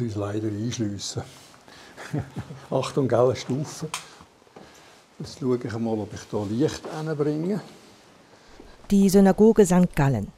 uns 0.00 0.14
leider 0.16 0.48
einschliessen. 0.48 1.22
Achtung, 2.70 3.08
gelle 3.08 3.34
Stufe. 3.34 3.88
Jetzt 5.18 5.38
schaue 5.38 5.56
ich 5.56 5.78
mal, 5.78 5.98
ob 5.98 6.12
ich 6.12 6.20
hier 6.30 6.46
Licht 6.50 6.82
hinbringe. 6.94 7.60
Die 8.90 9.08
Synagoge 9.08 9.64
St. 9.64 9.94
Gallen. 9.94 10.28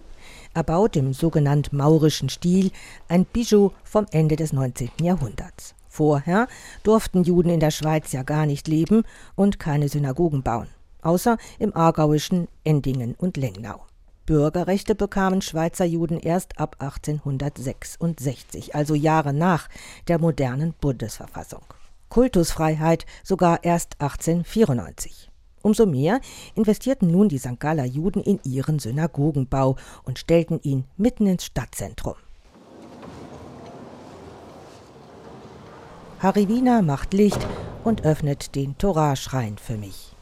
Erbaut 0.54 0.96
im 0.96 1.12
sogenannten 1.12 1.76
maurischen 1.76 2.28
Stil, 2.28 2.70
ein 3.08 3.24
Bijou 3.24 3.72
vom 3.82 4.06
Ende 4.12 4.36
des 4.36 4.52
19. 4.52 4.90
Jahrhunderts. 5.02 5.74
Vorher 5.88 6.46
durften 6.84 7.24
Juden 7.24 7.50
in 7.50 7.60
der 7.60 7.72
Schweiz 7.72 8.12
ja 8.12 8.22
gar 8.22 8.46
nicht 8.46 8.68
leben 8.68 9.02
und 9.34 9.58
keine 9.58 9.88
Synagogen 9.88 10.42
bauen, 10.42 10.68
außer 11.02 11.36
im 11.58 11.74
aargauischen 11.76 12.46
Endingen 12.62 13.14
und 13.16 13.36
Lengnau. 13.36 13.82
Bürgerrechte 14.28 14.94
bekamen 14.94 15.40
Schweizer 15.40 15.86
Juden 15.86 16.20
erst 16.20 16.60
ab 16.60 16.76
1866, 16.80 18.74
also 18.74 18.94
Jahre 18.94 19.32
nach 19.32 19.70
der 20.06 20.18
modernen 20.18 20.74
Bundesverfassung. 20.78 21.62
Kultusfreiheit 22.10 23.06
sogar 23.24 23.64
erst 23.64 23.94
1894. 24.02 25.30
Umso 25.62 25.86
mehr 25.86 26.20
investierten 26.54 27.10
nun 27.10 27.30
die 27.30 27.38
St. 27.38 27.58
Galler 27.58 27.86
Juden 27.86 28.22
in 28.22 28.38
ihren 28.44 28.78
Synagogenbau 28.78 29.76
und 30.04 30.18
stellten 30.18 30.60
ihn 30.60 30.84
mitten 30.98 31.26
ins 31.26 31.46
Stadtzentrum. 31.46 32.16
Wiener 36.20 36.82
macht 36.82 37.14
Licht 37.14 37.46
und 37.82 38.04
öffnet 38.04 38.54
den 38.54 38.76
Torah-Schrein 38.76 39.56
für 39.56 39.78
mich. 39.78 40.14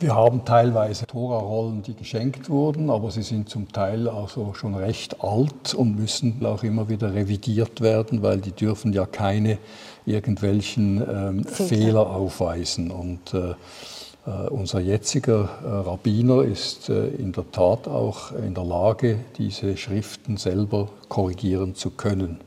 Wir 0.00 0.14
haben 0.14 0.46
teilweise 0.46 1.06
Tora-Rollen, 1.06 1.82
die 1.82 1.94
geschenkt 1.94 2.48
wurden, 2.48 2.88
aber 2.88 3.10
sie 3.10 3.20
sind 3.20 3.50
zum 3.50 3.70
Teil 3.70 4.08
also 4.08 4.54
schon 4.54 4.74
recht 4.74 5.22
alt 5.22 5.74
und 5.74 5.96
müssen 5.96 6.44
auch 6.46 6.62
immer 6.62 6.88
wieder 6.88 7.12
revidiert 7.12 7.82
werden, 7.82 8.22
weil 8.22 8.38
die 8.38 8.52
dürfen 8.52 8.94
ja 8.94 9.04
keine 9.04 9.58
irgendwelchen 10.06 11.06
ähm, 11.06 11.44
Fehler 11.44 12.08
aufweisen. 12.08 12.90
Und 12.90 13.34
äh, 13.34 13.54
äh, 14.26 14.48
unser 14.48 14.80
jetziger 14.80 15.48
äh, 15.62 15.68
Rabbiner 15.68 16.42
ist 16.44 16.88
äh, 16.88 17.08
in 17.08 17.32
der 17.32 17.50
Tat 17.50 17.86
auch 17.86 18.32
in 18.32 18.54
der 18.54 18.64
Lage, 18.64 19.18
diese 19.36 19.76
Schriften 19.76 20.36
selber 20.36 20.88
korrigieren 21.08 21.74
zu 21.74 21.90
können. 21.90 22.40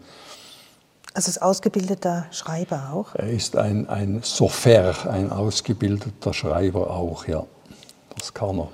Also 1.16 1.30
ist 1.30 1.42
ausgebildeter 1.42 2.26
Schreiber 2.32 2.90
auch? 2.92 3.14
Er 3.14 3.30
ist 3.30 3.56
ein, 3.56 3.88
ein 3.88 4.22
Sofer, 4.24 5.10
ein 5.12 5.32
ausgebildeter 5.32 6.34
Schreiber 6.34 6.90
auch, 6.90 7.28
ja. 7.28 7.46
Das 8.18 8.34
kann 8.34 8.58
er. 8.60 8.70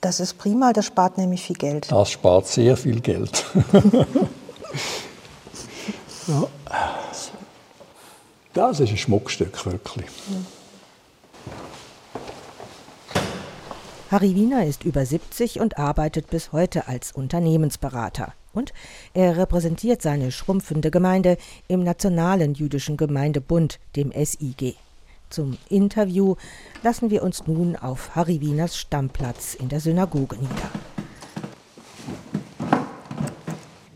Das 0.00 0.20
ist 0.20 0.38
prima, 0.38 0.72
das 0.72 0.86
spart 0.86 1.18
nämlich 1.18 1.42
viel 1.42 1.56
Geld. 1.56 1.92
Das 1.92 2.10
spart 2.10 2.46
sehr 2.46 2.78
viel 2.78 3.00
Geld. 3.00 3.44
ja. 6.28 6.48
Das 8.54 8.80
ist 8.80 8.90
ein 8.90 8.96
Schmuckstück, 8.96 9.66
wirklich. 9.66 10.06
Harry 14.10 14.34
Wiener 14.34 14.64
ist 14.64 14.84
über 14.84 15.04
70 15.04 15.60
und 15.60 15.76
arbeitet 15.78 16.30
bis 16.30 16.52
heute 16.52 16.88
als 16.88 17.12
Unternehmensberater. 17.12 18.32
Und 18.56 18.72
er 19.12 19.36
repräsentiert 19.36 20.00
seine 20.00 20.32
schrumpfende 20.32 20.90
Gemeinde 20.90 21.36
im 21.68 21.84
Nationalen 21.84 22.54
Jüdischen 22.54 22.96
Gemeindebund, 22.96 23.78
dem 23.96 24.12
SIG. 24.12 24.76
Zum 25.28 25.58
Interview 25.68 26.36
lassen 26.82 27.10
wir 27.10 27.22
uns 27.22 27.46
nun 27.46 27.76
auf 27.76 28.16
Harry 28.16 28.40
Wieners 28.40 28.78
Stammplatz 28.78 29.52
in 29.54 29.68
der 29.68 29.80
Synagoge 29.80 30.36
nieder. 30.36 30.70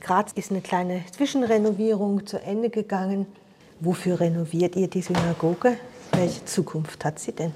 Graz 0.00 0.32
ist 0.32 0.50
eine 0.50 0.60
kleine 0.60 1.04
Zwischenrenovierung 1.10 2.26
zu 2.26 2.38
Ende 2.42 2.68
gegangen. 2.68 3.24
Wofür 3.80 4.20
renoviert 4.20 4.76
ihr 4.76 4.88
die 4.88 5.00
Synagoge? 5.00 5.78
Welche 6.12 6.44
Zukunft 6.44 7.02
hat 7.06 7.18
sie 7.18 7.32
denn? 7.32 7.52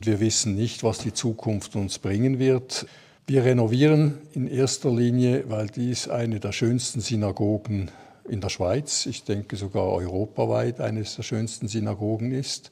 Wir 0.00 0.18
wissen 0.18 0.56
nicht, 0.56 0.82
was 0.82 0.98
die 0.98 1.12
Zukunft 1.12 1.76
uns 1.76 2.00
bringen 2.00 2.40
wird. 2.40 2.86
Wir 3.26 3.42
renovieren 3.42 4.18
in 4.34 4.46
erster 4.46 4.90
Linie, 4.90 5.44
weil 5.48 5.68
dies 5.68 6.08
eine 6.08 6.40
der 6.40 6.52
schönsten 6.52 7.00
Synagogen 7.00 7.90
in 8.28 8.42
der 8.42 8.50
Schweiz, 8.50 9.06
ich 9.06 9.24
denke 9.24 9.56
sogar 9.56 9.86
europaweit 9.86 10.78
eines 10.78 11.16
der 11.16 11.22
schönsten 11.22 11.66
Synagogen 11.66 12.32
ist. 12.32 12.70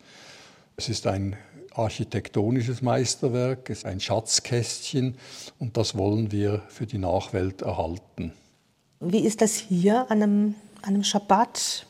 Es 0.76 0.90
ist 0.90 1.06
ein 1.06 1.36
architektonisches 1.74 2.82
Meisterwerk, 2.82 3.70
es 3.70 3.78
ist 3.78 3.86
ein 3.86 3.98
Schatzkästchen 3.98 5.16
und 5.58 5.78
das 5.78 5.96
wollen 5.96 6.32
wir 6.32 6.60
für 6.68 6.84
die 6.84 6.98
Nachwelt 6.98 7.62
erhalten. 7.62 8.32
Wie 9.00 9.20
ist 9.20 9.40
das 9.40 9.56
hier 9.56 10.10
an 10.10 10.22
einem, 10.22 10.54
an 10.82 10.94
einem 10.94 11.04
Schabbat, 11.04 11.86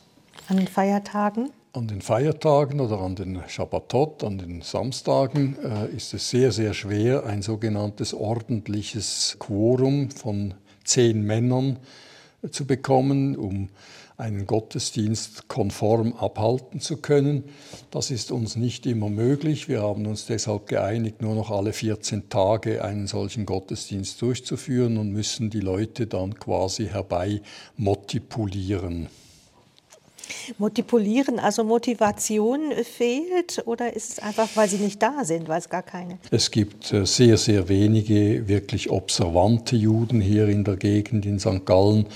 an 0.47 0.55
den 0.55 0.69
Feiertagen? 0.69 1.49
An 1.75 1.87
den 1.87 2.01
Feiertagen 2.01 2.79
oder 2.79 2.99
an 2.99 3.15
den 3.15 3.41
Schabbatot, 3.47 4.23
an 4.23 4.37
den 4.37 4.61
Samstagen, 4.61 5.57
äh, 5.63 5.87
ist 5.87 6.13
es 6.13 6.29
sehr, 6.29 6.51
sehr 6.51 6.75
schwer, 6.75 7.25
ein 7.25 7.41
sogenanntes 7.41 8.13
ordentliches 8.13 9.37
Quorum 9.39 10.11
von 10.11 10.53
zehn 10.83 11.23
Männern 11.23 11.79
äh, 12.43 12.49
zu 12.49 12.67
bekommen, 12.67 13.35
um 13.35 13.69
einen 14.17 14.45
Gottesdienst 14.45 15.47
konform 15.47 16.13
abhalten 16.13 16.79
zu 16.79 16.97
können. 16.97 17.45
Das 17.89 18.11
ist 18.11 18.31
uns 18.31 18.55
nicht 18.55 18.85
immer 18.85 19.09
möglich. 19.09 19.67
Wir 19.67 19.81
haben 19.81 20.05
uns 20.05 20.27
deshalb 20.27 20.67
geeinigt, 20.67 21.23
nur 21.23 21.33
noch 21.33 21.49
alle 21.49 21.73
14 21.73 22.29
Tage 22.29 22.85
einen 22.85 23.07
solchen 23.07 23.47
Gottesdienst 23.47 24.21
durchzuführen 24.21 24.99
und 24.99 25.11
müssen 25.11 25.49
die 25.49 25.61
Leute 25.61 26.05
dann 26.05 26.35
quasi 26.35 26.85
herbei 26.85 27.41
motipulieren. 27.77 29.09
Motipulieren, 30.57 31.39
also 31.39 31.63
Motivation 31.63 32.71
fehlt 32.83 33.61
oder 33.65 33.93
ist 33.93 34.11
es 34.11 34.19
einfach, 34.19 34.47
weil 34.55 34.69
sie 34.69 34.77
nicht 34.77 35.01
da 35.01 35.23
sind, 35.23 35.47
weil 35.47 35.59
es 35.59 35.69
gar 35.69 35.83
keine? 35.83 36.17
Es 36.31 36.51
gibt 36.51 36.91
äh, 36.93 37.05
sehr, 37.05 37.37
sehr 37.37 37.69
wenige 37.69 38.47
wirklich 38.47 38.89
observante 38.89 39.75
Juden 39.75 40.21
hier 40.21 40.47
in 40.47 40.63
der 40.63 40.75
Gegend 40.75 41.25
in 41.25 41.39
St. 41.39 41.65
Gallen. 41.65 42.07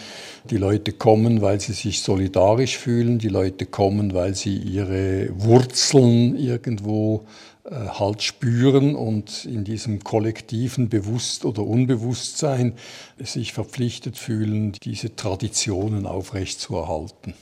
Die 0.49 0.57
Leute 0.57 0.93
kommen, 0.93 1.41
weil 1.41 1.59
sie 1.59 1.73
sich 1.73 2.01
solidarisch 2.01 2.77
fühlen, 2.77 3.19
die 3.19 3.29
Leute 3.29 3.65
kommen, 3.65 4.13
weil 4.13 4.35
sie 4.35 4.57
ihre 4.57 5.29
Wurzeln 5.37 6.37
irgendwo 6.37 7.25
äh, 7.69 7.75
halt 7.99 8.23
spüren 8.23 8.95
und 8.95 9.43
in 9.43 9.65
diesem 9.65 10.01
kollektiven 10.03 10.87
Bewusst- 10.87 11.43
oder 11.43 11.63
Unbewusstsein 11.63 12.73
sich 13.19 13.51
verpflichtet 13.51 14.17
fühlen, 14.17 14.71
diese 14.83 15.15
Traditionen 15.15 16.05
aufrechtzuerhalten. 16.05 17.33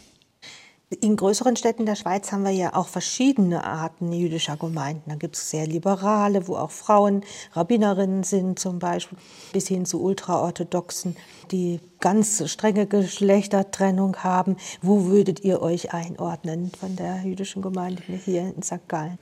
In 0.89 1.15
größeren 1.15 1.55
Städten 1.55 1.87
der 1.87 1.95
Schweiz 1.95 2.31
haben 2.31 2.43
wir 2.43 2.51
ja 2.51 2.75
auch 2.75 2.87
verschiedene 2.87 3.63
Arten 3.63 4.11
jüdischer 4.11 4.55
Gemeinden. 4.55 5.09
Da 5.09 5.15
gibt 5.15 5.35
es 5.35 5.49
sehr 5.49 5.65
liberale, 5.65 6.47
wo 6.47 6.57
auch 6.57 6.69
Frauen 6.69 7.23
Rabbinerinnen 7.53 8.21
sind 8.21 8.59
zum 8.59 8.77
Beispiel, 8.77 9.17
bis 9.51 9.67
hin 9.67 9.87
zu 9.87 10.03
ultraorthodoxen, 10.03 11.15
die 11.51 11.79
ganz 11.99 12.47
strenge 12.51 12.85
Geschlechtertrennung 12.85 14.17
haben. 14.17 14.57
Wo 14.83 15.05
würdet 15.05 15.43
ihr 15.43 15.63
euch 15.63 15.91
einordnen 15.91 16.71
von 16.79 16.95
der 16.95 17.23
jüdischen 17.23 17.63
Gemeinde 17.63 18.03
hier 18.23 18.53
in 18.55 18.61
St. 18.61 18.87
Gallen? 18.87 19.17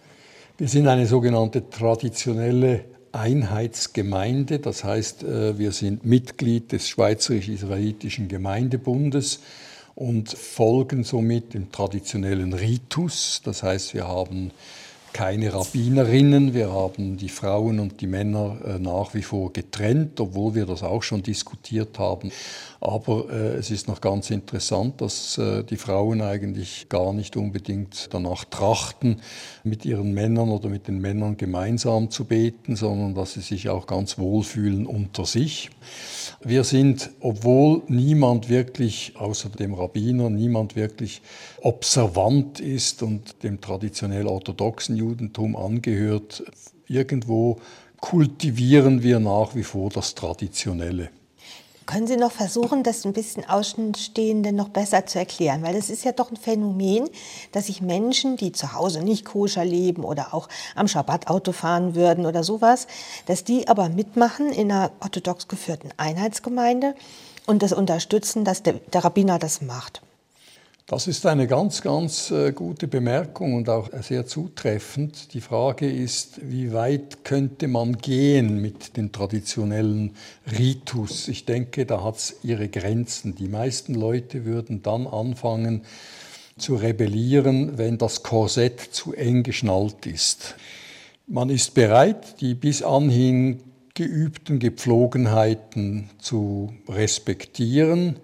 Wir 0.58 0.68
sind 0.68 0.86
eine 0.90 1.06
sogenannte 1.06 1.70
traditionelle 1.70 2.84
Einheitsgemeinde. 3.14 4.60
Das 4.60 4.84
heißt, 4.84 5.24
äh, 5.24 5.58
wir 5.58 5.72
sind 5.72 6.06
Mitglied 6.06 6.74
des 6.74 6.90
Schweizerisch-Israelitischen 6.90 8.28
Gemeindebundes 8.28 9.40
und 9.96 10.30
folgen 10.30 11.04
somit 11.04 11.54
dem 11.54 11.72
traditionellen 11.72 12.54
Ritus. 12.54 13.42
Das 13.44 13.64
heißt, 13.64 13.94
wir 13.94 14.08
haben 14.08 14.52
keine 15.14 15.54
Rabbinerinnen, 15.54 16.54
wir 16.54 16.72
haben 16.72 17.18
die 17.18 17.30
Frauen 17.30 17.80
und 17.80 18.02
die 18.02 18.08
Männer 18.08 18.58
äh, 18.66 18.80
nach 18.80 19.14
wie 19.14 19.22
vor 19.22 19.54
getrennt, 19.54 20.20
obwohl 20.20 20.56
wir 20.56 20.66
das 20.66 20.82
auch 20.82 21.04
schon 21.04 21.22
diskutiert 21.22 22.00
haben. 22.00 22.32
Aber 22.82 23.30
äh, 23.30 23.56
es 23.56 23.72
ist 23.72 23.88
noch 23.88 24.02
ganz 24.02 24.30
interessant, 24.30 25.00
dass 25.00 25.38
äh, 25.38 25.64
die 25.64 25.78
Frauen 25.78 26.22
eigentlich 26.22 26.90
gar 26.90 27.14
nicht 27.14 27.38
unbedingt 27.38 28.10
danach 28.14 28.44
trachten, 28.44 29.22
mit 29.64 29.86
ihren 29.86 30.14
Männern 30.14 30.50
oder 30.50 30.68
mit 30.68 30.90
den 30.90 31.00
Männern 31.00 31.38
gemeinsam 31.38 32.10
zu 32.10 32.26
beten, 32.26 32.76
sondern 32.76 33.14
dass 33.14 33.34
sie 33.34 33.42
sich 33.42 33.70
auch 33.70 33.88
ganz 33.88 34.18
wohlfühlen 34.18 34.86
unter 34.86 35.26
sich. 35.26 35.70
Wir 36.44 36.66
sind, 36.66 37.12
obwohl 37.22 37.84
niemand 37.88 38.50
wirklich, 38.50 39.14
außer 39.16 39.48
dem 39.48 39.74
Rabbiner, 39.76 40.30
niemand 40.30 40.76
wirklich 40.76 41.22
observant 41.62 42.60
ist 42.60 43.02
und 43.04 43.44
dem 43.44 43.62
traditionell 43.62 44.28
orthodoxen 44.28 44.98
Judentum 45.04 45.56
angehört, 45.56 46.44
irgendwo 46.88 47.60
kultivieren 48.00 49.04
wir 49.04 49.20
nach 49.20 49.56
wie 49.56 49.64
vor 49.64 49.90
das 49.90 50.16
Traditionelle. 50.16 51.10
Können 51.86 52.08
Sie 52.08 52.16
noch 52.16 52.32
versuchen, 52.32 52.84
das 52.84 53.06
ein 53.06 53.12
bisschen 53.12 53.48
Außenstehenden 53.48 54.56
noch 54.56 54.70
besser 54.70 55.06
zu 55.06 55.20
erklären? 55.20 55.64
Weil 55.64 55.76
es 55.76 55.90
ist 55.90 56.06
ja 56.06 56.14
doch 56.14 56.32
ein 56.32 56.38
Phänomen, 56.38 57.10
dass 57.52 57.68
sich 57.68 57.82
Menschen, 57.82 58.38
die 58.38 58.54
zu 58.54 58.74
Hause 58.74 59.04
nicht 59.04 59.26
koscher 59.26 59.66
leben 59.66 60.06
oder 60.06 60.34
auch 60.34 60.48
am 60.76 60.88
Schabbat 60.88 61.28
Auto 61.28 61.52
fahren 61.52 61.94
würden 61.94 62.26
oder 62.26 62.44
sowas, 62.44 62.88
dass 63.26 63.44
die 63.44 63.68
aber 63.68 63.90
mitmachen 63.90 64.52
in 64.52 64.72
einer 64.72 64.92
orthodox 65.02 65.50
geführten 65.50 65.90
Einheitsgemeinde 65.98 66.96
und 67.46 67.62
das 67.62 67.74
unterstützen, 67.74 68.46
dass 68.46 68.64
der, 68.64 68.74
der 68.74 69.04
Rabbiner 69.04 69.38
das 69.38 69.62
macht. 69.62 70.02
Das 70.86 71.08
ist 71.08 71.26
eine 71.26 71.48
ganz, 71.48 71.82
ganz 71.82 72.30
äh, 72.30 72.52
gute 72.52 72.90
Bemerkung 72.90 73.54
und 73.54 73.70
auch 73.70 73.90
sehr 74.02 74.26
zutreffend. 74.26 75.34
Die 75.34 75.40
Frage 75.40 75.90
ist, 75.90 76.42
wie 76.44 76.74
weit 76.74 77.24
könnte 77.24 77.70
man 77.70 77.98
gehen 78.00 78.62
mit 78.62 78.98
dem 78.98 79.14
traditionellen 79.14 80.12
Ritus? 80.60 81.30
Ich 81.30 81.46
denke, 81.46 81.86
da 81.86 82.04
hat 82.04 82.18
es 82.18 82.36
ihre 82.44 82.68
Grenzen. 82.68 83.34
Die 83.34 83.48
meisten 83.48 83.96
Leute 83.96 84.44
würden 84.44 84.84
dann 84.84 85.08
anfangen 85.08 85.84
zu 86.58 86.76
rebellieren, 86.76 87.78
wenn 87.78 87.98
das 87.98 88.22
Korsett 88.22 88.82
zu 88.82 89.14
eng 89.14 89.44
geschnallt 89.44 90.06
ist. 90.06 90.56
Man 91.28 91.50
ist 91.50 91.76
bereit, 91.76 92.42
die 92.42 92.56
bis 92.56 92.84
anhin 92.84 93.62
geübten 93.94 94.60
Gepflogenheiten 94.60 96.10
zu 96.20 96.74
respektieren 96.90 98.18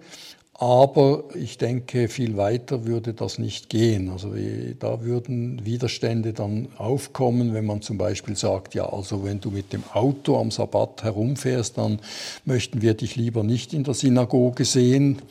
aber 0.60 1.24
ich 1.34 1.56
denke, 1.56 2.08
viel 2.08 2.36
weiter 2.36 2.84
würde 2.84 3.14
das 3.14 3.38
nicht 3.38 3.70
gehen. 3.70 4.10
Also 4.10 4.34
da 4.78 5.02
würden 5.02 5.64
Widerstände 5.64 6.34
dann 6.34 6.68
aufkommen, 6.76 7.54
wenn 7.54 7.64
man 7.64 7.80
zum 7.80 7.96
Beispiel 7.96 8.36
sagt, 8.36 8.74
ja, 8.74 8.84
also 8.84 9.24
wenn 9.24 9.40
du 9.40 9.50
mit 9.50 9.72
dem 9.72 9.82
Auto 9.94 10.38
am 10.38 10.50
Sabbat 10.50 11.02
herumfährst, 11.02 11.78
dann 11.78 11.98
möchten 12.44 12.82
wir 12.82 12.92
dich 12.92 13.16
lieber 13.16 13.42
nicht 13.42 13.72
in 13.72 13.84
der 13.84 13.94
Synagoge 13.94 14.66
sehen. 14.66 15.22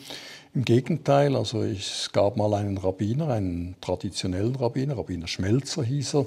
Im 0.56 0.66
Gegenteil, 0.66 1.36
also 1.36 1.62
es 1.62 2.10
gab 2.12 2.36
mal 2.36 2.56
einen 2.56 2.80
Rabbiner, 2.80 3.28
einen 3.28 3.76
traditionellen 3.82 4.56
Rabbiner, 4.56 4.98
Rabbiner 4.98 5.28
Schmelzer 5.28 5.84
hieß 5.84 6.16
er, 6.16 6.26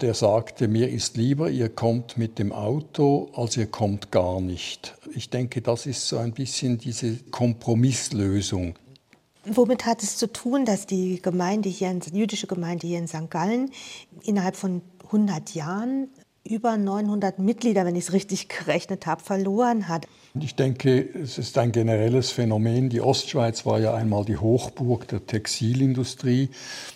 der 0.00 0.14
sagte, 0.14 0.68
mir 0.68 0.90
ist 0.90 1.16
lieber, 1.16 1.50
ihr 1.50 1.68
kommt 1.68 2.18
mit 2.18 2.38
dem 2.38 2.52
Auto, 2.52 3.30
als 3.34 3.56
ihr 3.56 3.66
kommt 3.66 4.10
gar 4.10 4.40
nicht. 4.40 4.94
Ich 5.14 5.30
denke, 5.30 5.62
das 5.62 5.86
ist 5.86 6.06
so 6.08 6.18
ein 6.18 6.32
bisschen 6.32 6.78
diese 6.78 7.16
Kompromisslösung. 7.30 8.74
Womit 9.44 9.86
hat 9.86 10.02
es 10.02 10.16
zu 10.16 10.30
tun, 10.32 10.64
dass 10.64 10.86
die 10.86 11.22
Gemeinde 11.22 11.68
hier, 11.68 11.92
die 11.94 12.18
jüdische 12.18 12.46
Gemeinde 12.46 12.86
hier 12.86 12.98
in 12.98 13.08
St. 13.08 13.30
Gallen 13.30 13.70
innerhalb 14.22 14.56
von 14.56 14.82
100 15.04 15.54
Jahren 15.54 16.08
über 16.44 16.76
900 16.76 17.38
Mitglieder, 17.38 17.84
wenn 17.84 17.96
ich 17.96 18.04
es 18.06 18.12
richtig 18.12 18.48
gerechnet 18.48 19.06
habe, 19.06 19.22
verloren 19.22 19.88
hat. 19.88 20.06
Ich 20.40 20.54
denke, 20.54 21.08
es 21.14 21.38
ist 21.38 21.56
ein 21.56 21.72
generelles 21.72 22.30
Phänomen. 22.30 22.88
Die 22.88 23.00
Ostschweiz 23.00 23.64
war 23.64 23.80
ja 23.80 23.94
einmal 23.94 24.24
die 24.24 24.36
Hochburg 24.36 25.08
der 25.08 25.26
Textilindustrie, 25.26 26.50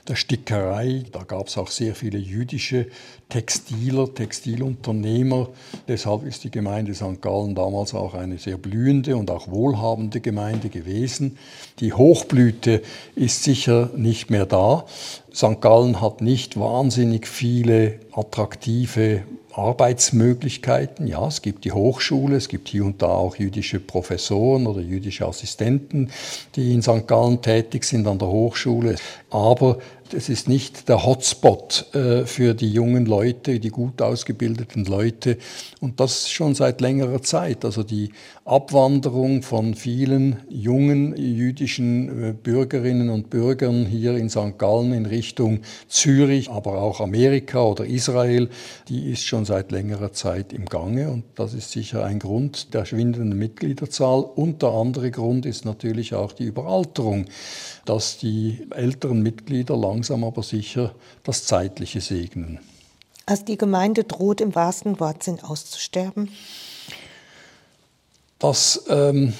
der 0.08 0.16
Stickerei. 0.16 1.04
Da 1.12 1.22
gab 1.22 1.46
es 1.46 1.56
auch 1.56 1.68
sehr 1.68 1.94
viele 1.94 2.18
jüdische 2.18 2.86
Textiler, 3.28 4.12
Textilunternehmer. 4.12 5.48
Deshalb 5.88 6.24
ist 6.24 6.44
die 6.44 6.50
Gemeinde 6.50 6.94
St. 6.94 7.22
Gallen 7.22 7.54
damals 7.54 7.94
auch 7.94 8.14
eine 8.14 8.38
sehr 8.38 8.58
blühende 8.58 9.16
und 9.16 9.30
auch 9.30 9.48
wohlhabende 9.48 10.20
Gemeinde 10.20 10.68
gewesen. 10.68 11.38
Die 11.78 11.92
Hochblüte 11.92 12.82
ist 13.14 13.42
sicher 13.42 13.90
nicht 13.96 14.30
mehr 14.30 14.46
da. 14.46 14.84
St. 15.32 15.60
Gallen 15.60 16.00
hat 16.00 16.20
nicht 16.20 16.58
wahnsinnig 16.58 17.26
viele 17.26 18.00
attraktive 18.12 19.22
Arbeitsmöglichkeiten. 19.52 21.06
Ja, 21.06 21.26
es 21.26 21.42
gibt 21.42 21.64
die 21.64 21.72
Hochschule, 21.72 22.36
es 22.36 22.48
gibt 22.48 22.68
hier 22.68 22.84
und 22.84 23.02
da 23.02 23.08
auch 23.08 23.36
jüdische 23.36 23.80
Professoren 23.80 24.66
oder 24.66 24.80
jüdische 24.80 25.26
Assistenten, 25.26 26.10
die 26.56 26.74
in 26.74 26.82
St. 26.82 27.06
Gallen 27.06 27.42
tätig 27.42 27.84
sind 27.84 28.06
an 28.06 28.18
der 28.18 28.28
Hochschule. 28.28 28.96
Aber 29.30 29.78
es 30.14 30.28
ist 30.28 30.48
nicht 30.48 30.88
der 30.88 31.04
Hotspot 31.04 31.94
äh, 31.94 32.24
für 32.26 32.54
die 32.54 32.72
jungen 32.72 33.06
Leute, 33.06 33.60
die 33.60 33.68
gut 33.68 34.02
ausgebildeten 34.02 34.84
Leute 34.84 35.38
und 35.80 36.00
das 36.00 36.30
schon 36.30 36.54
seit 36.54 36.80
längerer 36.80 37.22
Zeit. 37.22 37.64
Also 37.64 37.82
die 37.82 38.10
Abwanderung 38.44 39.42
von 39.42 39.74
vielen 39.74 40.38
jungen 40.48 41.16
jüdischen 41.16 42.30
äh, 42.30 42.32
Bürgerinnen 42.32 43.10
und 43.10 43.30
Bürgern 43.30 43.86
hier 43.86 44.16
in 44.16 44.28
St. 44.28 44.58
Gallen 44.58 44.92
in 44.92 45.06
Richtung 45.06 45.60
Zürich, 45.88 46.50
aber 46.50 46.82
auch 46.82 47.00
Amerika 47.00 47.62
oder 47.62 47.84
Israel, 47.86 48.48
die 48.88 49.10
ist 49.10 49.24
schon 49.24 49.44
seit 49.44 49.70
längerer 49.70 50.12
Zeit 50.12 50.52
im 50.52 50.66
Gange 50.66 51.10
und 51.10 51.24
das 51.36 51.54
ist 51.54 51.70
sicher 51.70 52.04
ein 52.04 52.18
Grund 52.18 52.74
der 52.74 52.84
schwindenden 52.84 53.38
Mitgliederzahl. 53.38 54.22
Und 54.22 54.62
der 54.62 54.70
andere 54.70 55.10
Grund 55.10 55.46
ist 55.46 55.64
natürlich 55.64 56.14
auch 56.14 56.32
die 56.32 56.44
Überalterung, 56.44 57.26
dass 57.84 58.18
die 58.18 58.66
älteren 58.70 59.22
Mitglieder 59.22 59.76
langsam 59.76 59.99
aber 60.24 60.42
sicher 60.42 60.94
das 61.24 61.44
Zeitliche 61.44 62.00
segnen. 62.00 62.60
Also 63.26 63.44
die 63.44 63.58
Gemeinde 63.58 64.04
droht 64.04 64.40
im 64.40 64.54
wahrsten 64.54 64.98
Wortsinn 64.98 65.40
auszusterben? 65.40 66.30
Das 68.40 68.86
ähm, 68.88 69.34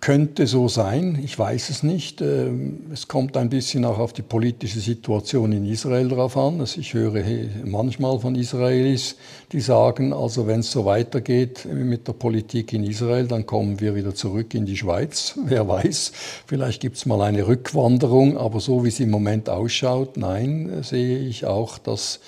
könnte 0.00 0.48
so 0.48 0.66
sein, 0.66 1.16
ich 1.22 1.38
weiß 1.38 1.70
es 1.70 1.84
nicht. 1.84 2.20
Ähm, 2.20 2.86
es 2.92 3.06
kommt 3.06 3.36
ein 3.36 3.48
bisschen 3.48 3.84
auch 3.84 3.98
auf 4.00 4.12
die 4.12 4.22
politische 4.22 4.80
Situation 4.80 5.52
in 5.52 5.64
Israel 5.64 6.08
drauf 6.08 6.36
an. 6.36 6.60
Also 6.60 6.80
ich 6.80 6.92
höre 6.92 7.24
manchmal 7.64 8.18
von 8.18 8.34
Israelis, 8.34 9.14
die 9.52 9.60
sagen, 9.60 10.12
also 10.12 10.48
wenn 10.48 10.60
es 10.60 10.72
so 10.72 10.84
weitergeht 10.84 11.66
mit 11.66 12.08
der 12.08 12.14
Politik 12.14 12.72
in 12.72 12.82
Israel, 12.82 13.28
dann 13.28 13.46
kommen 13.46 13.80
wir 13.80 13.94
wieder 13.94 14.12
zurück 14.12 14.54
in 14.54 14.66
die 14.66 14.76
Schweiz. 14.76 15.38
Wer 15.44 15.68
weiß, 15.68 16.12
vielleicht 16.46 16.82
gibt 16.82 16.96
es 16.96 17.06
mal 17.06 17.22
eine 17.22 17.46
Rückwanderung, 17.46 18.36
aber 18.36 18.58
so 18.58 18.84
wie 18.84 18.88
es 18.88 18.98
im 18.98 19.10
Moment 19.10 19.48
ausschaut, 19.48 20.16
nein, 20.16 20.82
sehe 20.82 21.18
ich 21.20 21.46
auch, 21.46 21.78
dass 21.78 22.18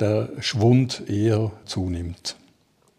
der 0.00 0.30
Schwund 0.40 1.02
eher 1.08 1.52
zunimmt. 1.66 2.36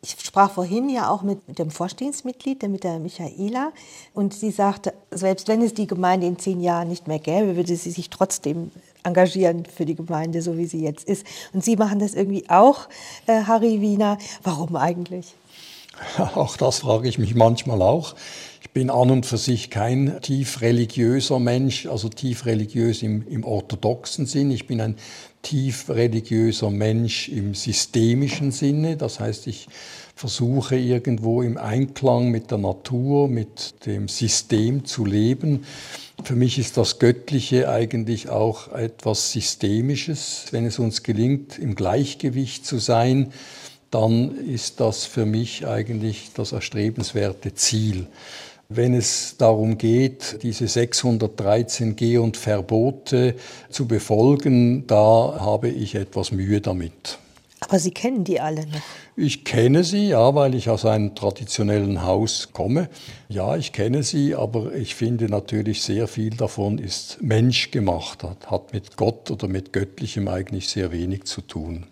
Ich 0.03 0.17
sprach 0.19 0.51
vorhin 0.51 0.89
ja 0.89 1.09
auch 1.09 1.21
mit 1.21 1.59
dem 1.59 1.69
Vorstehensmitglied, 1.69 2.63
mit 2.63 2.83
der 2.83 2.97
Michaela, 2.97 3.71
und 4.15 4.33
sie 4.33 4.49
sagte, 4.49 4.93
selbst 5.11 5.47
wenn 5.47 5.61
es 5.61 5.75
die 5.75 5.85
Gemeinde 5.85 6.25
in 6.25 6.39
zehn 6.39 6.59
Jahren 6.59 6.87
nicht 6.87 7.07
mehr 7.07 7.19
gäbe, 7.19 7.55
würde 7.55 7.75
sie 7.75 7.91
sich 7.91 8.09
trotzdem 8.09 8.71
engagieren 9.03 9.65
für 9.65 9.85
die 9.85 9.95
Gemeinde, 9.95 10.41
so 10.41 10.57
wie 10.57 10.65
sie 10.65 10.81
jetzt 10.81 11.07
ist. 11.07 11.25
Und 11.53 11.63
Sie 11.63 11.75
machen 11.75 11.99
das 11.99 12.15
irgendwie 12.15 12.49
auch, 12.49 12.87
äh, 13.27 13.43
Harry 13.43 13.81
Wiener. 13.81 14.17
Warum 14.43 14.75
eigentlich? 14.75 15.35
Auch 16.35 16.57
das 16.57 16.79
frage 16.79 17.07
ich 17.07 17.19
mich 17.19 17.35
manchmal 17.35 17.81
auch. 17.81 18.15
Ich 18.61 18.71
bin 18.71 18.89
an 18.89 19.11
und 19.11 19.25
für 19.25 19.37
sich 19.37 19.69
kein 19.69 20.19
tief 20.21 20.61
religiöser 20.61 21.39
Mensch, 21.39 21.85
also 21.85 22.09
tief 22.09 22.45
religiös 22.45 23.03
im, 23.03 23.27
im 23.27 23.43
orthodoxen 23.43 24.25
Sinn. 24.25 24.49
Ich 24.51 24.65
bin 24.65 24.79
ein 24.79 24.95
tief 25.41 25.89
religiöser 25.89 26.69
Mensch 26.69 27.30
im 27.30 27.56
systemischen 27.56 28.51
Sinne. 28.51 28.97
Das 28.97 29.19
heißt, 29.19 29.47
ich 29.47 29.67
versuche 30.15 30.75
irgendwo 30.75 31.41
im 31.41 31.58
Einklang 31.58 32.30
mit 32.30 32.51
der 32.51 32.60
Natur, 32.60 33.27
mit 33.27 33.86
dem 33.86 34.08
System 34.08 34.86
zu 34.86 35.06
leben. 35.06 35.65
Für 36.23 36.36
mich 36.36 36.60
ist 36.60 36.77
das 36.77 36.99
Göttliche 36.99 37.69
eigentlich 37.69 38.30
auch 38.30 38.71
etwas 38.71 39.32
Systemisches. 39.32 40.45
Wenn 40.51 40.65
es 40.65 40.77
uns 40.77 41.01
gelingt, 41.01 41.58
im 41.58 41.73
Gleichgewicht 41.75 42.65
zu 42.65 42.77
sein, 42.77 43.34
dann 43.89 44.38
ist 44.47 44.80
das 44.80 45.06
für 45.06 45.25
mich 45.25 45.67
eigentlich 45.67 46.32
das 46.34 46.51
erstrebenswerte 46.51 47.54
Ziel. 47.56 48.08
Wenn 48.73 48.93
es 48.93 49.36
darum 49.38 49.77
geht, 49.77 50.41
diese 50.43 50.65
613 50.65 51.97
Geh- 51.97 52.17
und 52.19 52.38
Verbote 52.38 53.36
zu 53.69 53.86
befolgen, 53.86 54.88
da 54.88 55.38
habe 55.39 55.67
ich 55.67 55.95
etwas 55.95 56.31
Mühe 56.31 56.62
damit. 56.62 57.17
Aber 57.60 57.79
Sie 57.79 57.91
kennen 57.91 58.23
die 58.23 58.39
alle 58.39 58.65
noch? 58.67 58.81
Ich 59.17 59.43
kenne 59.43 59.84
sie, 59.84 60.07
ja, 60.07 60.34
weil 60.36 60.55
ich 60.55 60.69
aus 60.69 60.86
einem 60.86 61.15
traditionellen 61.15 62.03
Haus 62.03 62.49
komme. 62.53 62.89
Ja, 63.27 63.57
ich 63.57 63.73
kenne 63.73 64.03
sie, 64.03 64.36
aber 64.36 64.73
ich 64.73 64.95
finde 64.95 65.25
natürlich 65.25 65.81
sehr 65.84 66.07
viel 66.07 66.31
davon 66.31 66.77
ist 66.77 67.21
menschgemacht, 67.21 68.23
hat 68.23 68.71
mit 68.71 68.95
Gott 68.95 69.29
oder 69.29 69.49
mit 69.49 69.73
Göttlichem 69.73 70.29
eigentlich 70.29 70.69
sehr 70.69 70.93
wenig 70.93 71.25
zu 71.25 71.41
tun. 71.41 71.88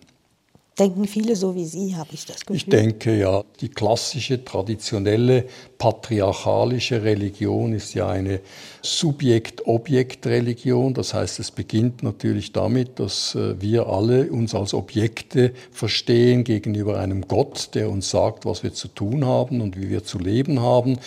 Denken 0.78 1.06
viele 1.06 1.36
so 1.36 1.54
wie 1.54 1.66
Sie, 1.66 1.94
habe 1.94 2.08
ich 2.14 2.24
das 2.24 2.40
Gefühl. 2.40 2.56
Ich 2.56 2.64
denke 2.64 3.14
ja, 3.14 3.44
die 3.60 3.68
klassische, 3.68 4.42
traditionelle, 4.42 5.44
patriarchalische 5.80 7.02
Religion 7.04 7.72
ist 7.72 7.94
ja 7.94 8.06
eine 8.06 8.40
Subjekt-Objekt-Religion. 8.82 10.92
Das 10.92 11.14
heißt, 11.14 11.40
es 11.40 11.50
beginnt 11.50 12.02
natürlich 12.02 12.52
damit, 12.52 13.00
dass 13.00 13.34
äh, 13.34 13.58
wir 13.62 13.86
alle 13.86 14.30
uns 14.30 14.54
als 14.54 14.74
Objekte 14.74 15.54
verstehen 15.72 16.44
gegenüber 16.44 16.98
einem 16.98 17.26
Gott, 17.26 17.70
der 17.72 17.88
uns 17.88 18.10
sagt, 18.10 18.44
was 18.44 18.62
wir 18.62 18.74
zu 18.74 18.88
tun 18.88 19.24
haben 19.24 19.62
und 19.62 19.80
wie 19.80 19.88
wir 19.88 20.04
zu 20.04 20.18
leben 20.18 20.60
haben. 20.60 20.98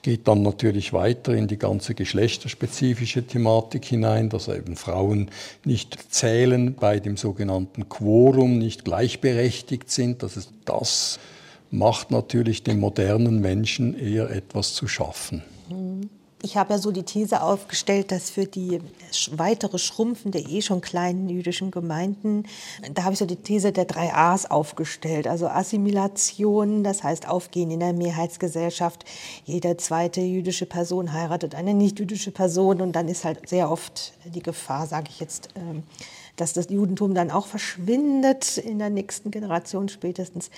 Geht 0.00 0.26
dann 0.26 0.40
natürlich 0.40 0.94
weiter 0.94 1.34
in 1.34 1.46
die 1.46 1.58
ganze 1.58 1.94
geschlechterspezifische 1.94 3.26
Thematik 3.26 3.84
hinein, 3.84 4.30
dass 4.30 4.48
eben 4.48 4.76
Frauen 4.76 5.30
nicht 5.64 6.10
zählen 6.10 6.74
bei 6.74 7.00
dem 7.00 7.18
sogenannten 7.18 7.90
Quorum, 7.90 8.58
nicht 8.58 8.86
gleichberechtigt 8.86 9.90
sind. 9.90 10.22
Das, 10.22 10.38
ist, 10.38 10.54
das 10.64 11.18
macht 11.72 12.10
natürlich 12.10 12.62
dem 12.62 12.78
modernen 12.78 13.40
Menschen 13.40 13.98
eher 13.98 14.30
etwas 14.30 14.74
zu 14.74 14.86
schaffen. 14.86 15.42
Ich 16.44 16.56
habe 16.56 16.74
ja 16.74 16.78
so 16.78 16.90
die 16.90 17.04
These 17.04 17.40
aufgestellt, 17.40 18.10
dass 18.10 18.28
für 18.28 18.46
die 18.46 18.80
weitere 19.30 19.78
Schrumpfen 19.78 20.32
der 20.32 20.48
eh 20.48 20.60
schon 20.60 20.80
kleinen 20.80 21.28
jüdischen 21.28 21.70
Gemeinden, 21.70 22.44
da 22.94 23.04
habe 23.04 23.12
ich 23.14 23.20
so 23.20 23.26
die 23.26 23.36
These 23.36 23.72
der 23.72 23.84
drei 23.84 24.12
A's 24.12 24.50
aufgestellt. 24.50 25.28
Also 25.28 25.46
Assimilation, 25.46 26.82
das 26.82 27.04
heißt 27.04 27.28
Aufgehen 27.28 27.70
in 27.70 27.80
der 27.80 27.92
Mehrheitsgesellschaft. 27.92 29.04
Jede 29.44 29.76
zweite 29.76 30.20
jüdische 30.20 30.66
Person 30.66 31.12
heiratet 31.12 31.54
eine 31.54 31.74
nicht-jüdische 31.74 32.32
Person 32.32 32.80
und 32.82 32.92
dann 32.92 33.08
ist 33.08 33.24
halt 33.24 33.48
sehr 33.48 33.70
oft 33.70 34.12
die 34.26 34.42
Gefahr, 34.42 34.88
sage 34.88 35.06
ich 35.10 35.20
jetzt, 35.20 35.48
ähm, 35.54 35.84
dass 36.36 36.52
das 36.52 36.70
Judentum 36.70 37.14
dann 37.14 37.30
auch 37.30 37.46
verschwindet 37.46 38.58
in 38.58 38.78
der 38.78 38.90
nächsten 38.90 39.30
Generation 39.30 39.88
spätestens. 39.88 40.50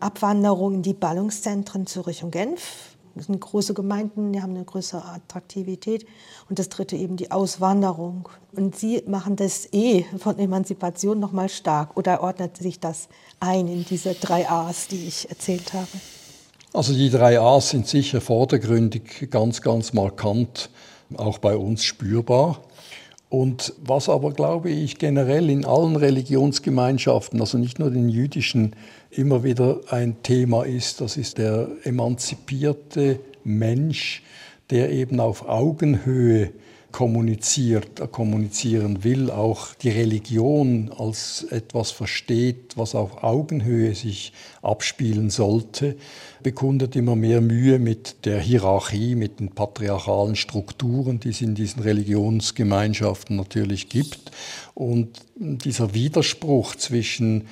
Abwanderung 0.00 0.74
in 0.74 0.82
die 0.82 0.94
Ballungszentren 0.94 1.86
Zürich 1.86 2.22
und 2.22 2.30
Genf, 2.30 2.94
das 3.14 3.26
sind 3.26 3.40
große 3.40 3.74
Gemeinden, 3.74 4.32
die 4.32 4.42
haben 4.42 4.54
eine 4.54 4.64
größere 4.64 5.04
Attraktivität. 5.04 6.04
Und 6.48 6.58
das 6.58 6.68
dritte 6.68 6.96
eben 6.96 7.16
die 7.16 7.30
Auswanderung. 7.30 8.28
Und 8.52 8.76
Sie 8.76 9.02
machen 9.06 9.36
das 9.36 9.72
eh 9.72 10.04
von 10.18 10.38
Emanzipation 10.38 11.20
noch 11.20 11.32
mal 11.32 11.48
stark. 11.48 11.96
Oder 11.96 12.22
ordnet 12.22 12.56
sich 12.56 12.80
das 12.80 13.08
ein 13.38 13.68
in 13.68 13.84
diese 13.84 14.14
drei 14.14 14.48
A's, 14.48 14.88
die 14.88 15.06
ich 15.06 15.30
erzählt 15.30 15.72
habe? 15.72 15.86
Also 16.72 16.92
die 16.92 17.08
drei 17.08 17.38
A's 17.38 17.70
sind 17.70 17.86
sicher 17.86 18.20
vordergründig 18.20 19.30
ganz, 19.30 19.62
ganz 19.62 19.92
markant, 19.92 20.70
auch 21.16 21.38
bei 21.38 21.56
uns 21.56 21.84
spürbar. 21.84 22.62
Und 23.34 23.74
was 23.82 24.08
aber, 24.08 24.30
glaube 24.30 24.70
ich, 24.70 24.96
generell 24.96 25.50
in 25.50 25.64
allen 25.64 25.96
Religionsgemeinschaften, 25.96 27.40
also 27.40 27.58
nicht 27.58 27.80
nur 27.80 27.90
den 27.90 28.08
jüdischen, 28.08 28.76
immer 29.10 29.42
wieder 29.42 29.80
ein 29.90 30.22
Thema 30.22 30.62
ist, 30.62 31.00
das 31.00 31.16
ist 31.16 31.38
der 31.38 31.66
emanzipierte 31.82 33.18
Mensch, 33.42 34.22
der 34.70 34.92
eben 34.92 35.18
auf 35.18 35.48
Augenhöhe 35.48 36.52
kommuniziert, 36.94 38.12
kommunizieren 38.12 39.02
will, 39.02 39.28
auch 39.28 39.74
die 39.74 39.88
Religion 39.88 40.92
als 40.96 41.42
etwas 41.50 41.90
versteht, 41.90 42.76
was 42.76 42.94
auf 42.94 43.24
Augenhöhe 43.24 43.96
sich 43.96 44.32
abspielen 44.62 45.28
sollte, 45.28 45.96
bekundet 46.44 46.94
immer 46.94 47.16
mehr 47.16 47.40
Mühe 47.40 47.80
mit 47.80 48.24
der 48.26 48.38
Hierarchie, 48.38 49.16
mit 49.16 49.40
den 49.40 49.48
patriarchalen 49.48 50.36
Strukturen, 50.36 51.18
die 51.18 51.30
es 51.30 51.40
in 51.40 51.56
diesen 51.56 51.82
Religionsgemeinschaften 51.82 53.34
natürlich 53.34 53.88
gibt. 53.88 54.30
Und 54.74 55.18
dieser 55.34 55.94
Widerspruch 55.94 56.76
zwischen 56.76 57.48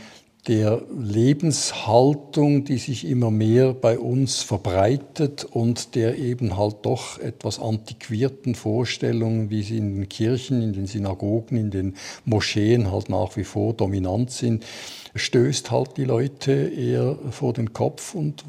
der 0.48 0.83
Lebenshaltung, 0.98 2.64
die 2.64 2.78
sich 2.78 3.07
immer 3.07 3.31
mehr 3.31 3.74
bei 3.74 3.98
uns 3.98 4.42
verbreitet 4.42 5.44
und 5.44 5.94
der 5.94 6.18
eben 6.18 6.57
halt 6.57 6.78
doch 6.83 7.20
etwas 7.20 7.61
antiquierten 7.61 8.57
Vorstellungen, 8.57 9.50
wie 9.50 9.62
sie 9.62 9.78
in 9.78 9.94
den 9.94 10.09
Kirchen, 10.09 10.61
in 10.61 10.72
den 10.72 10.87
Synagogen, 10.87 11.57
in 11.57 11.70
den 11.70 11.94
Moscheen 12.24 12.90
halt 12.90 13.09
nach 13.09 13.37
wie 13.37 13.44
vor 13.44 13.72
dominant 13.74 14.33
sind, 14.33 14.66
stößt 15.14 15.70
halt 15.70 15.96
die 15.96 16.05
Leute 16.05 16.52
eher 16.52 17.16
vor 17.31 17.52
den 17.52 17.72
Kopf 17.72 18.14
und 18.14 18.44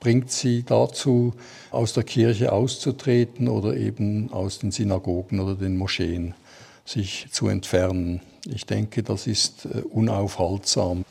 bringt 0.00 0.30
sie 0.30 0.62
dazu, 0.62 1.34
aus 1.70 1.92
der 1.92 2.04
Kirche 2.04 2.52
auszutreten 2.52 3.48
oder 3.48 3.76
eben 3.76 4.32
aus 4.32 4.60
den 4.60 4.70
Synagogen 4.70 5.40
oder 5.40 5.56
den 5.56 5.76
Moscheen 5.76 6.34
sich 6.86 7.26
zu 7.30 7.48
entfernen. 7.48 8.20
Ich 8.46 8.66
denke, 8.66 9.02
das 9.02 9.26
ist 9.26 9.66
äh, 9.66 9.80
unaufhaltsam. 9.80 11.04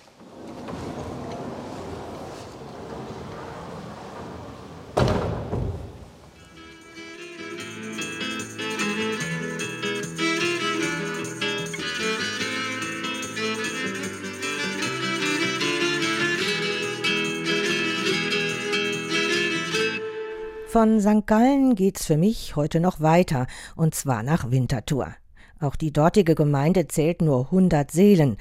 Von 20.74 21.00
St. 21.00 21.28
Gallen 21.28 21.76
geht's 21.76 22.08
für 22.08 22.18
mich 22.18 22.56
heute 22.56 22.80
noch 22.80 23.00
weiter, 23.00 23.46
und 23.76 23.94
zwar 23.94 24.24
nach 24.24 24.50
Winterthur. 24.50 25.14
Auch 25.60 25.76
die 25.76 25.94
dortige 25.94 26.34
Gemeinde 26.34 26.88
zählt 26.88 27.22
nur 27.22 27.42
100 27.42 27.92
Seelen, 27.92 28.38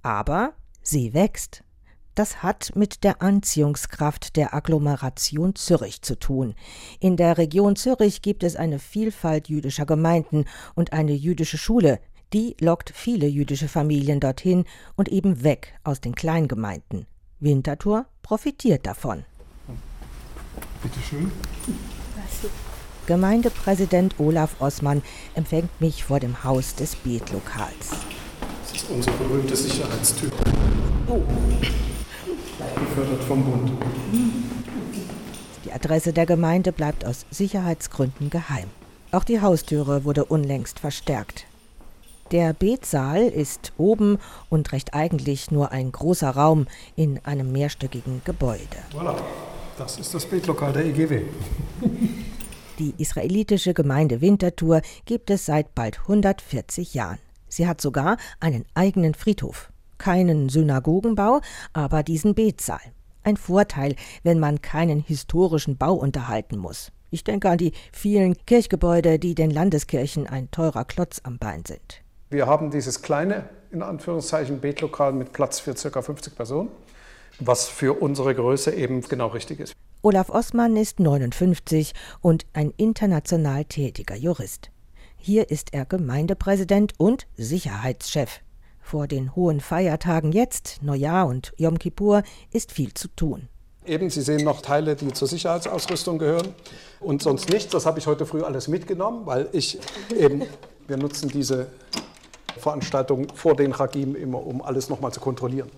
aber 0.00 0.54
sie 0.82 1.12
wächst. 1.12 1.62
Das 2.14 2.42
hat 2.42 2.72
mit 2.74 3.04
der 3.04 3.20
Anziehungskraft 3.20 4.36
der 4.36 4.54
Agglomeration 4.54 5.56
Zürich 5.56 6.00
zu 6.00 6.18
tun. 6.18 6.54
In 7.00 7.18
der 7.18 7.36
Region 7.36 7.76
Zürich 7.76 8.22
gibt 8.22 8.44
es 8.44 8.56
eine 8.56 8.78
Vielfalt 8.78 9.50
jüdischer 9.50 9.84
Gemeinden 9.84 10.46
und 10.74 10.94
eine 10.94 11.12
jüdische 11.12 11.58
Schule, 11.58 12.00
die 12.32 12.56
lockt 12.60 12.92
viele 12.94 13.26
jüdische 13.26 13.68
Familien 13.68 14.20
dorthin 14.20 14.64
und 14.96 15.10
eben 15.10 15.44
weg 15.44 15.78
aus 15.84 16.00
den 16.00 16.14
Kleingemeinden. 16.14 17.04
Winterthur 17.40 18.06
profitiert 18.22 18.86
davon. 18.86 19.26
Bitte 20.84 21.00
schön. 21.00 21.32
Gemeindepräsident 23.06 24.16
Olaf 24.18 24.60
Ossmann 24.60 25.02
empfängt 25.34 25.80
mich 25.80 26.04
vor 26.04 26.20
dem 26.20 26.44
Haus 26.44 26.74
des 26.74 26.94
Betlokals. 26.94 27.92
Das 28.62 28.82
ist 28.82 28.90
unser 28.90 29.10
berühmter 29.12 29.56
Sicherheitstyp. 29.56 30.32
Oh. 31.08 31.22
Gefördert 32.78 33.24
vom 33.24 33.44
Bund. 33.44 33.72
Die 35.64 35.72
Adresse 35.72 36.12
der 36.12 36.26
Gemeinde 36.26 36.70
bleibt 36.70 37.06
aus 37.06 37.24
Sicherheitsgründen 37.30 38.28
geheim. 38.28 38.68
Auch 39.10 39.24
die 39.24 39.40
Haustüre 39.40 40.04
wurde 40.04 40.26
unlängst 40.26 40.80
verstärkt. 40.80 41.46
Der 42.30 42.52
Betsaal 42.52 43.22
ist 43.22 43.72
oben 43.78 44.18
und 44.50 44.72
recht 44.72 44.92
eigentlich 44.92 45.50
nur 45.50 45.72
ein 45.72 45.92
großer 45.92 46.28
Raum 46.28 46.66
in 46.94 47.24
einem 47.24 47.52
mehrstöckigen 47.52 48.20
Gebäude. 48.26 48.76
Voilà. 48.92 49.16
Das 49.76 49.98
ist 49.98 50.14
das 50.14 50.24
Betlokal 50.24 50.72
der 50.72 50.84
EGW. 50.84 51.22
Die 52.78 52.94
israelitische 52.98 53.74
Gemeinde 53.74 54.20
Winterthur 54.20 54.82
gibt 55.04 55.30
es 55.30 55.46
seit 55.46 55.74
bald 55.74 56.00
140 56.02 56.94
Jahren. 56.94 57.18
Sie 57.48 57.66
hat 57.66 57.80
sogar 57.80 58.16
einen 58.40 58.64
eigenen 58.74 59.14
Friedhof. 59.14 59.72
Keinen 59.98 60.48
Synagogenbau, 60.48 61.40
aber 61.72 62.02
diesen 62.02 62.34
Betsaal. 62.34 62.80
Ein 63.24 63.36
Vorteil, 63.36 63.96
wenn 64.22 64.38
man 64.38 64.60
keinen 64.60 65.00
historischen 65.00 65.76
Bau 65.76 65.94
unterhalten 65.94 66.58
muss. 66.58 66.92
Ich 67.10 67.24
denke 67.24 67.48
an 67.50 67.58
die 67.58 67.72
vielen 67.92 68.36
Kirchgebäude, 68.46 69.18
die 69.18 69.34
den 69.34 69.50
Landeskirchen 69.50 70.26
ein 70.26 70.50
teurer 70.50 70.84
Klotz 70.84 71.20
am 71.24 71.38
Bein 71.38 71.64
sind. 71.64 72.02
Wir 72.30 72.46
haben 72.46 72.70
dieses 72.70 73.02
kleine, 73.02 73.48
in 73.70 73.82
Anführungszeichen, 73.82 74.60
Betlokal 74.60 75.12
mit 75.12 75.32
Platz 75.32 75.60
für 75.60 75.74
ca. 75.74 76.02
50 76.02 76.34
Personen 76.34 76.70
was 77.40 77.68
für 77.68 78.00
unsere 78.00 78.34
Größe 78.34 78.72
eben 78.72 79.02
genau 79.02 79.28
richtig 79.28 79.60
ist. 79.60 79.74
Olaf 80.02 80.28
Ossmann 80.28 80.76
ist 80.76 81.00
59 81.00 81.92
und 82.20 82.46
ein 82.52 82.72
international 82.76 83.64
tätiger 83.64 84.16
Jurist. 84.16 84.70
Hier 85.16 85.50
ist 85.50 85.72
er 85.72 85.86
Gemeindepräsident 85.86 86.92
und 86.98 87.26
Sicherheitschef. 87.36 88.40
Vor 88.82 89.06
den 89.06 89.34
hohen 89.34 89.60
Feiertagen 89.60 90.32
jetzt, 90.32 90.80
Neujahr 90.82 91.26
und 91.26 91.52
Yom 91.56 91.78
Kippur, 91.78 92.22
ist 92.52 92.70
viel 92.70 92.92
zu 92.92 93.08
tun. 93.08 93.48
Eben, 93.86 94.10
Sie 94.10 94.20
sehen 94.20 94.44
noch 94.44 94.60
Teile, 94.60 94.96
die 94.96 95.12
zur 95.12 95.28
Sicherheitsausrüstung 95.28 96.18
gehören 96.18 96.54
und 97.00 97.22
sonst 97.22 97.48
nichts. 97.48 97.72
Das 97.72 97.86
habe 97.86 97.98
ich 97.98 98.06
heute 98.06 98.26
früh 98.26 98.42
alles 98.42 98.68
mitgenommen, 98.68 99.24
weil 99.24 99.48
ich 99.52 99.78
eben, 100.14 100.42
wir 100.86 100.98
nutzen 100.98 101.30
diese 101.30 101.68
Veranstaltung 102.58 103.28
vor 103.34 103.56
den 103.56 103.72
Chagim 103.72 104.14
immer, 104.14 104.46
um 104.46 104.60
alles 104.62 104.90
nochmal 104.90 105.12
zu 105.12 105.20
kontrollieren. 105.20 105.70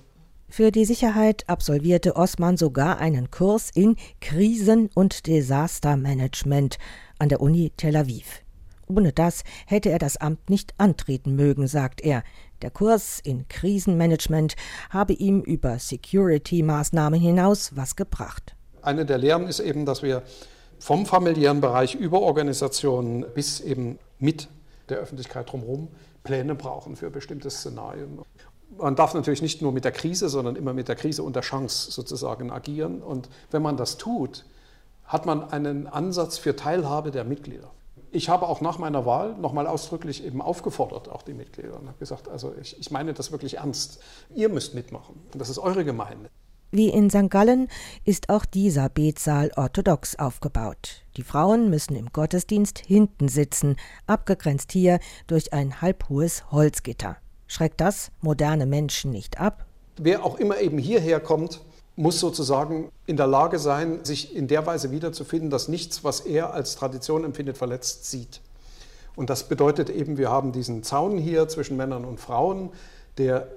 Für 0.48 0.70
die 0.70 0.84
Sicherheit 0.84 1.44
absolvierte 1.48 2.16
Osman 2.16 2.56
sogar 2.56 2.98
einen 2.98 3.30
Kurs 3.30 3.70
in 3.74 3.96
Krisen- 4.20 4.90
und 4.94 5.26
Desastermanagement 5.26 6.78
an 7.18 7.28
der 7.28 7.40
Uni 7.40 7.72
Tel 7.76 7.96
Aviv. 7.96 8.42
Ohne 8.86 9.12
das 9.12 9.42
hätte 9.66 9.90
er 9.90 9.98
das 9.98 10.16
Amt 10.16 10.48
nicht 10.48 10.72
antreten 10.78 11.34
mögen, 11.34 11.66
sagt 11.66 12.00
er. 12.00 12.22
Der 12.62 12.70
Kurs 12.70 13.20
in 13.22 13.48
Krisenmanagement 13.48 14.54
habe 14.90 15.12
ihm 15.12 15.40
über 15.40 15.78
Security-Maßnahmen 15.80 17.20
hinaus 17.20 17.74
was 17.74 17.96
gebracht. 17.96 18.54
Eine 18.82 19.04
der 19.04 19.18
Lehren 19.18 19.48
ist 19.48 19.58
eben, 19.58 19.84
dass 19.84 20.02
wir 20.02 20.22
vom 20.78 21.06
familiären 21.06 21.60
Bereich 21.60 21.96
über 21.96 22.20
Organisationen 22.20 23.26
bis 23.34 23.60
eben 23.60 23.98
mit 24.20 24.48
der 24.88 24.98
Öffentlichkeit 24.98 25.50
drumherum 25.50 25.88
Pläne 26.22 26.54
brauchen 26.54 26.96
für 26.96 27.10
bestimmte 27.10 27.50
Szenarien. 27.50 28.20
Man 28.78 28.96
darf 28.96 29.14
natürlich 29.14 29.42
nicht 29.42 29.62
nur 29.62 29.72
mit 29.72 29.84
der 29.84 29.92
Krise, 29.92 30.28
sondern 30.28 30.56
immer 30.56 30.72
mit 30.72 30.88
der 30.88 30.96
Krise 30.96 31.22
und 31.22 31.36
der 31.36 31.42
Chance 31.42 31.90
sozusagen 31.90 32.50
agieren. 32.50 33.02
Und 33.02 33.28
wenn 33.50 33.62
man 33.62 33.76
das 33.76 33.96
tut, 33.96 34.44
hat 35.04 35.24
man 35.24 35.50
einen 35.50 35.86
Ansatz 35.86 36.36
für 36.38 36.56
Teilhabe 36.56 37.10
der 37.10 37.24
Mitglieder 37.24 37.70
ich 38.16 38.28
habe 38.28 38.48
auch 38.48 38.60
nach 38.60 38.78
meiner 38.78 39.04
Wahl 39.06 39.36
nochmal 39.36 39.66
ausdrücklich 39.66 40.24
eben 40.24 40.40
aufgefordert, 40.40 41.08
auch 41.08 41.22
die 41.22 41.34
Mitglieder, 41.34 41.78
und 41.78 41.86
habe 41.88 41.98
gesagt, 41.98 42.28
also 42.28 42.54
ich, 42.60 42.78
ich 42.78 42.90
meine 42.90 43.12
das 43.12 43.32
wirklich 43.32 43.58
ernst. 43.58 44.00
Ihr 44.34 44.48
müsst 44.48 44.74
mitmachen. 44.74 45.20
Das 45.34 45.48
ist 45.48 45.58
eure 45.58 45.84
Gemeinde. 45.84 46.30
Wie 46.72 46.88
in 46.88 47.10
St. 47.10 47.30
Gallen 47.30 47.68
ist 48.04 48.28
auch 48.28 48.44
dieser 48.44 48.88
Betsaal 48.88 49.52
orthodox 49.56 50.18
aufgebaut. 50.18 51.04
Die 51.16 51.22
Frauen 51.22 51.70
müssen 51.70 51.94
im 51.94 52.06
Gottesdienst 52.12 52.78
hinten 52.78 53.28
sitzen, 53.28 53.76
abgegrenzt 54.06 54.72
hier 54.72 54.98
durch 55.26 55.52
ein 55.52 55.80
halbhohes 55.80 56.50
Holzgitter. 56.50 57.18
Schreckt 57.46 57.80
das 57.80 58.10
moderne 58.20 58.66
Menschen 58.66 59.10
nicht 59.10 59.40
ab? 59.40 59.66
Wer 59.98 60.24
auch 60.24 60.38
immer 60.38 60.60
eben 60.60 60.78
hierher 60.78 61.20
kommt, 61.20 61.60
muss 61.96 62.20
sozusagen 62.20 62.90
in 63.06 63.16
der 63.16 63.26
Lage 63.26 63.58
sein, 63.58 64.04
sich 64.04 64.36
in 64.36 64.48
der 64.48 64.66
Weise 64.66 64.90
wiederzufinden, 64.90 65.48
dass 65.48 65.68
nichts, 65.68 66.04
was 66.04 66.20
er 66.20 66.52
als 66.52 66.76
Tradition 66.76 67.24
empfindet, 67.24 67.56
verletzt 67.56 68.10
sieht. 68.10 68.40
Und 69.14 69.30
das 69.30 69.48
bedeutet 69.48 69.88
eben, 69.88 70.18
wir 70.18 70.30
haben 70.30 70.52
diesen 70.52 70.82
Zaun 70.82 71.16
hier 71.16 71.48
zwischen 71.48 71.76
Männern 71.78 72.04
und 72.04 72.20
Frauen, 72.20 72.70
der 73.16 73.48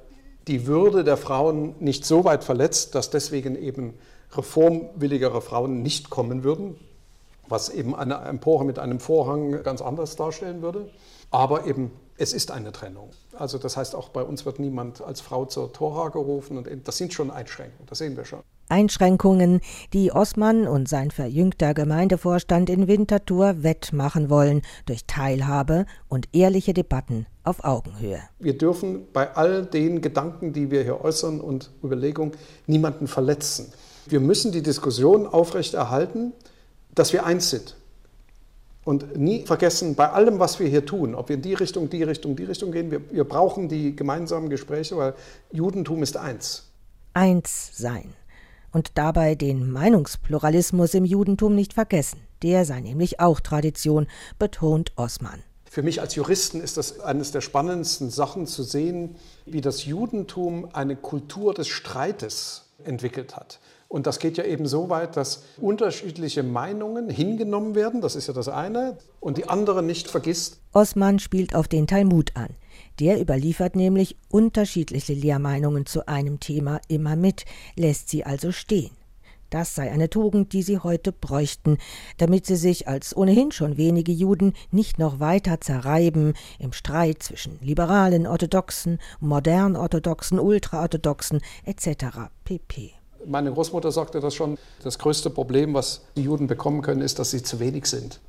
die 0.48 0.66
Würde 0.66 1.04
der 1.04 1.18
Frauen 1.18 1.76
nicht 1.80 2.06
so 2.06 2.24
weit 2.24 2.46
verletzt, 2.46 2.96
dass 2.96 3.10
deswegen 3.10 3.56
eben 3.62 3.94
reformwilligere 4.32 5.42
Frauen 5.42 5.84
nicht 5.84 6.10
kommen 6.10 6.44
würden, 6.44 6.78
was 7.50 7.70
eben 7.70 7.94
eine 7.94 8.16
Empore 8.16 8.64
mit 8.64 8.80
einem 8.80 9.02
Vorhang 9.02 9.64
ganz 9.64 9.82
anders 9.82 10.16
darstellen 10.16 10.62
würde. 10.62 10.90
Aber 11.30 11.66
eben 11.66 11.92
es 12.20 12.34
ist 12.34 12.52
eine 12.52 12.72
Trennung. 12.72 13.12
Also 13.38 13.58
das 13.58 13.78
heißt, 13.78 13.96
auch 13.96 14.10
bei 14.10 14.22
uns 14.22 14.46
wird 14.46 14.60
niemand 14.60 15.02
als 15.02 15.22
Frau 15.22 15.46
zur 15.46 15.72
Tora 15.72 16.10
gerufen 16.10 16.58
und 16.58 16.68
das 16.84 16.98
sind 16.98 17.14
schon 17.14 17.32
Einschränkungen, 17.32 17.88
das 17.88 17.98
sehen 17.98 18.18
wir 18.18 18.26
schon. 18.26 18.42
Einschränkungen, 18.68 19.62
die 19.94 20.12
Osman 20.12 20.68
und 20.68 20.88
sein 20.88 21.10
verjüngter 21.10 21.74
Gemeindevorstand 21.74 22.70
in 22.70 22.88
Winterthur 22.88 23.64
wettmachen 23.64 24.30
wollen 24.30 24.62
durch 24.86 25.06
Teilhabe 25.08 25.86
und 26.08 26.28
ehrliche 26.34 26.74
Debatten 26.74 27.26
auf 27.44 27.64
Augenhöhe. 27.64 28.20
Wir 28.38 28.58
dürfen 28.58 29.08
bei 29.12 29.34
all 29.36 29.66
den 29.66 30.02
Gedanken, 30.02 30.54
die 30.54 30.70
wir 30.70 30.84
hier 30.84 31.02
äußern 31.02 31.40
und 31.42 31.72
Überlegungen, 31.84 32.34
niemanden 32.68 33.08
verletzen. 33.08 33.72
Wir 34.06 34.20
müssen 34.20 34.52
die 34.52 34.62
Diskussion 34.62 35.26
aufrechterhalten, 35.26 36.34
dass 36.94 37.14
wir 37.14 37.26
eins 37.26 37.50
sind. 37.50 37.76
Und 38.90 39.16
nie 39.16 39.46
vergessen, 39.46 39.94
bei 39.94 40.10
allem, 40.10 40.40
was 40.40 40.60
wir 40.60 40.68
hier 40.68 40.84
tun, 40.84 41.14
ob 41.14 41.30
wir 41.30 41.36
in 41.36 41.44
die 41.44 41.54
Richtung, 41.54 41.92
die 41.92 42.02
Richtung, 42.02 42.36
die 42.36 42.46
Richtung 42.46 42.72
gehen, 42.72 42.90
wir, 42.90 43.02
wir 43.12 43.24
brauchen 43.24 43.70
die 43.70 43.96
gemeinsamen 43.96 44.50
Gespräche, 44.50 44.98
weil 44.98 45.14
Judentum 45.52 46.02
ist 46.02 46.18
eins. 46.18 46.72
Eins 47.14 47.70
sein. 47.78 48.16
Und 48.72 48.94
dabei 48.96 49.36
den 49.36 49.72
Meinungspluralismus 49.72 50.96
im 50.96 51.06
Judentum 51.06 51.54
nicht 51.54 51.76
vergessen. 51.76 52.22
Der 52.42 52.66
sei 52.66 52.80
nämlich 52.80 53.20
auch 53.20 53.42
Tradition, 53.42 54.08
betont 54.40 54.92
Osman. 54.96 55.44
Für 55.66 55.84
mich 55.84 56.02
als 56.02 56.16
Juristen 56.16 56.60
ist 56.60 56.78
das 56.78 57.00
eines 57.00 57.32
der 57.32 57.42
spannendsten 57.42 58.10
Sachen 58.10 58.48
zu 58.48 58.64
sehen, 58.64 59.18
wie 59.46 59.62
das 59.62 59.86
Judentum 59.86 60.68
eine 60.74 60.96
Kultur 60.96 61.54
des 61.54 61.68
Streites 61.68 62.66
entwickelt 62.84 63.36
hat. 63.36 63.60
Und 63.90 64.06
das 64.06 64.20
geht 64.20 64.38
ja 64.38 64.44
eben 64.44 64.68
so 64.68 64.90
weit, 64.90 65.18
dass 65.18 65.44
unterschiedliche 65.60 66.44
Meinungen 66.44 67.10
hingenommen 67.10 67.74
werden, 67.74 68.02
das 68.02 68.16
ist 68.16 68.28
ja 68.28 68.36
das 68.36 68.48
eine, 68.48 69.00
und 69.20 69.40
die 69.40 69.50
andere 69.50 69.82
nicht 69.82 70.08
vergisst. 70.08 70.62
Osman 70.74 71.18
spielt 71.18 71.56
auf 71.56 71.68
den 71.68 71.88
Talmud 71.88 72.32
an. 72.36 72.50
Der 73.00 73.20
überliefert 73.20 73.76
nämlich 73.76 74.16
unterschiedliche 74.30 75.14
Lehrmeinungen 75.14 75.88
zu 75.88 76.08
einem 76.08 76.40
Thema 76.40 76.80
immer 76.88 77.16
mit, 77.16 77.46
lässt 77.76 78.10
sie 78.10 78.24
also 78.24 78.52
stehen. 78.52 78.92
Das 79.50 79.74
sei 79.74 79.90
eine 79.90 80.12
Tugend, 80.12 80.54
die 80.54 80.62
sie 80.62 80.78
heute 80.78 81.12
bräuchten, 81.12 81.80
damit 82.18 82.46
sie 82.46 82.58
sich 82.58 82.88
als 82.88 83.18
ohnehin 83.18 83.52
schon 83.52 83.78
wenige 83.78 84.12
Juden 84.12 84.54
nicht 84.70 85.00
noch 85.00 85.20
weiter 85.20 85.60
zerreiben 85.62 86.34
im 86.60 86.74
Streit 86.74 87.24
zwischen 87.24 87.58
liberalen 87.60 88.28
Orthodoxen, 88.28 89.00
modern 89.20 89.76
Orthodoxen, 89.76 90.40
Ultraorthodoxen 90.40 91.42
etc. 91.66 92.30
pp. 92.44 92.99
Meine 93.26 93.52
Großmutter 93.52 93.92
sagte 93.92 94.20
das 94.20 94.34
schon, 94.34 94.58
das 94.84 94.98
größte 94.98 95.30
Problem, 95.30 95.74
was 95.74 96.02
die 96.16 96.24
Juden 96.24 96.48
bekommen 96.48 96.82
können, 96.82 97.02
ist, 97.02 97.20
dass 97.20 97.32
sie 97.32 97.44
zu 97.44 97.60
wenig 97.60 97.86
sind. 97.86 98.20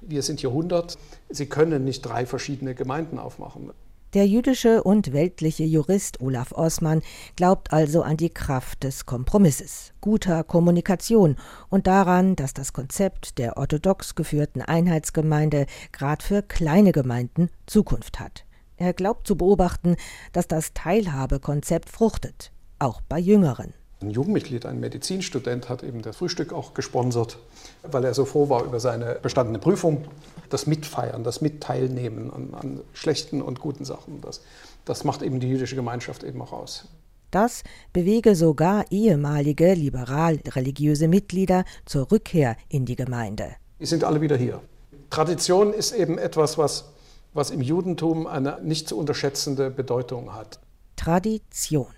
Wir 0.00 0.22
sind 0.22 0.40
hier 0.40 0.50
100, 0.50 0.96
sie 1.30 1.46
können 1.46 1.84
nicht 1.84 2.02
drei 2.02 2.26
verschiedene 2.26 2.74
Gemeinden 2.74 3.18
aufmachen. 3.18 3.72
Der 4.14 4.26
jüdische 4.26 4.82
und 4.82 5.12
weltliche 5.12 5.64
Jurist 5.64 6.20
Olaf 6.20 6.52
Osman 6.52 7.02
glaubt 7.34 7.72
also 7.72 8.02
an 8.02 8.16
die 8.16 8.30
Kraft 8.30 8.84
des 8.84 9.04
Kompromisses, 9.04 9.92
guter 10.00 10.44
Kommunikation 10.44 11.36
und 11.68 11.86
daran, 11.86 12.36
dass 12.36 12.54
das 12.54 12.72
Konzept 12.72 13.36
der 13.36 13.56
orthodox 13.56 14.14
geführten 14.14 14.62
Einheitsgemeinde 14.62 15.66
gerade 15.92 16.24
für 16.24 16.42
kleine 16.42 16.92
Gemeinden 16.92 17.50
Zukunft 17.66 18.20
hat. 18.20 18.44
Er 18.76 18.92
glaubt 18.92 19.26
zu 19.26 19.36
beobachten, 19.36 19.96
dass 20.32 20.46
das 20.46 20.72
Teilhabekonzept 20.72 21.90
fruchtet, 21.90 22.52
auch 22.78 23.00
bei 23.00 23.18
Jüngeren. 23.18 23.74
Ein 24.06 24.10
Jugendmitglied, 24.10 24.66
ein 24.66 24.78
Medizinstudent, 24.78 25.68
hat 25.68 25.82
eben 25.82 26.00
das 26.00 26.14
Frühstück 26.18 26.52
auch 26.52 26.74
gesponsert, 26.74 27.38
weil 27.82 28.04
er 28.04 28.14
so 28.14 28.24
froh 28.24 28.48
war 28.48 28.62
über 28.62 28.78
seine 28.78 29.16
bestandene 29.20 29.58
Prüfung. 29.58 30.04
Das 30.48 30.68
Mitfeiern, 30.68 31.24
das 31.24 31.40
Mitteilnehmen 31.40 32.32
an, 32.32 32.54
an 32.54 32.80
schlechten 32.92 33.42
und 33.42 33.58
guten 33.58 33.84
Sachen, 33.84 34.20
das, 34.20 34.42
das 34.84 35.02
macht 35.02 35.22
eben 35.22 35.40
die 35.40 35.48
jüdische 35.48 35.74
Gemeinschaft 35.74 36.22
eben 36.22 36.40
auch 36.40 36.52
aus. 36.52 36.86
Das 37.32 37.64
bewege 37.92 38.36
sogar 38.36 38.84
ehemalige 38.92 39.74
liberal-religiöse 39.74 41.08
Mitglieder 41.08 41.64
zur 41.84 42.12
Rückkehr 42.12 42.56
in 42.68 42.84
die 42.84 42.94
Gemeinde. 42.94 43.56
Die 43.80 43.86
sind 43.86 44.04
alle 44.04 44.20
wieder 44.20 44.36
hier. 44.36 44.62
Tradition 45.10 45.72
ist 45.72 45.90
eben 45.90 46.16
etwas, 46.16 46.58
was, 46.58 46.92
was 47.34 47.50
im 47.50 47.60
Judentum 47.60 48.28
eine 48.28 48.60
nicht 48.62 48.88
zu 48.88 48.96
unterschätzende 48.96 49.68
Bedeutung 49.68 50.32
hat. 50.32 50.60
Tradition. 50.94 51.95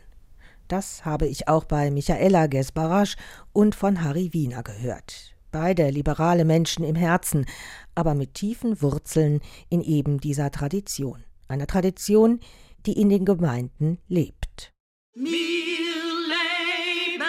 Das 0.68 1.06
habe 1.06 1.26
ich 1.26 1.48
auch 1.48 1.64
bei 1.64 1.90
Michaela 1.90 2.46
Gesbarasch 2.46 3.16
und 3.54 3.74
von 3.74 4.04
Harry 4.04 4.34
Wiener 4.34 4.62
gehört. 4.62 5.34
Beide 5.50 5.88
liberale 5.88 6.44
Menschen 6.44 6.84
im 6.84 6.94
Herzen, 6.94 7.46
aber 7.94 8.14
mit 8.14 8.34
tiefen 8.34 8.82
Wurzeln 8.82 9.40
in 9.70 9.80
eben 9.80 10.20
dieser 10.20 10.50
Tradition. 10.50 11.24
Einer 11.48 11.66
Tradition, 11.66 12.40
die 12.84 13.00
in 13.00 13.08
den 13.08 13.24
Gemeinden 13.24 13.98
lebt. 14.08 14.74
Wir 15.14 15.30
leben 15.30 17.24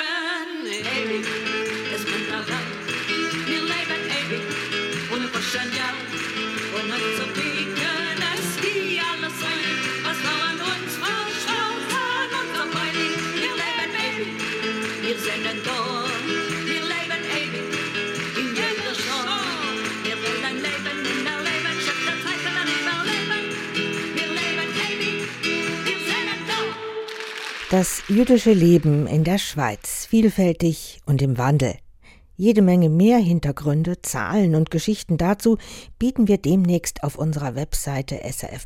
ewig, 0.67 1.38
Das 27.69 28.01
jüdische 28.07 28.51
Leben 28.51 29.05
in 29.05 29.23
der 29.23 29.37
Schweiz, 29.37 30.07
vielfältig 30.07 31.01
und 31.05 31.21
im 31.21 31.37
Wandel. 31.37 31.75
Jede 32.35 32.63
Menge 32.63 32.89
mehr 32.89 33.19
Hintergründe, 33.19 34.01
Zahlen 34.01 34.55
und 34.55 34.71
Geschichten 34.71 35.17
dazu 35.17 35.59
bieten 35.99 36.27
wir 36.27 36.39
demnächst 36.39 37.03
auf 37.03 37.15
unserer 37.15 37.53
Webseite 37.53 38.21
srf.ch-kultur. 38.23 38.63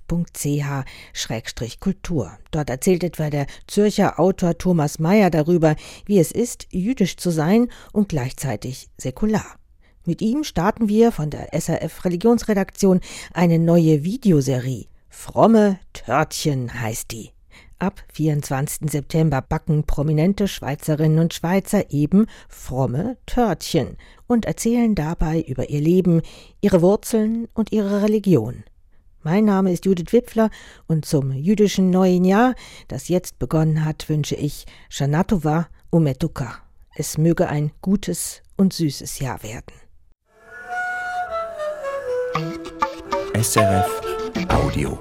Dort 2.52 2.70
erzählt 2.70 3.04
etwa 3.04 3.30
der 3.30 3.48
Zürcher 3.68 4.22
Autor 4.22 4.58
Thomas 4.58 5.00
Mayer 5.00 5.30
darüber, 5.30 5.76
wie 6.06 6.20
es 6.20 6.32
ist, 6.32 6.68
jüdisch 6.72 7.18
zu 7.18 7.30
sein 7.30 7.68
und 7.92 8.08
gleichzeitig 8.08 8.88
säkular. 8.98 9.58
Mit 10.06 10.22
ihm 10.22 10.46
starten 10.46 10.88
wir 10.88 11.12
von 11.12 11.30
der 11.30 11.50
SRF 11.52 12.06
Religionsredaktion 12.06 13.02
eine 13.34 13.60
neue 13.60 14.06
Videoserie. 14.06 14.86
Fromme 15.10 15.78
Törtchen 15.92 16.80
heißt 16.80 17.12
die. 17.12 17.34
Ab 17.79 18.03
24. 18.13 18.89
September 18.89 19.41
backen 19.41 19.83
prominente 19.83 20.47
Schweizerinnen 20.47 21.19
und 21.19 21.33
Schweizer 21.33 21.91
eben 21.91 22.27
fromme 22.47 23.17
Törtchen 23.25 23.97
und 24.27 24.45
erzählen 24.45 24.95
dabei 24.95 25.41
über 25.41 25.69
ihr 25.69 25.81
Leben, 25.81 26.21
ihre 26.62 26.81
Wurzeln 26.81 27.47
und 27.53 27.71
ihre 27.71 28.01
Religion. 28.01 28.63
Mein 29.21 29.45
Name 29.45 29.71
ist 29.71 29.86
Judith 29.86 30.12
Wipfler 30.12 30.49
und 30.88 31.05
zum 31.05 31.31
jüdischen 31.31 31.89
neuen 31.89 32.25
Jahr, 32.25 32.55
das 32.89 33.07
jetzt 33.07 33.39
begonnen 33.39 33.86
hat, 33.86 34.09
wünsche 34.09 34.36
ich 34.36 34.65
Shanatova 34.89 35.67
Umetuka. 35.89 36.55
Es 36.95 37.17
möge 37.17 37.47
ein 37.47 37.71
gutes 37.81 38.41
und 38.57 38.73
süßes 38.73 39.19
Jahr 39.19 39.41
werden. 39.41 39.73
SRF 43.41 44.01
Audio. 44.49 44.97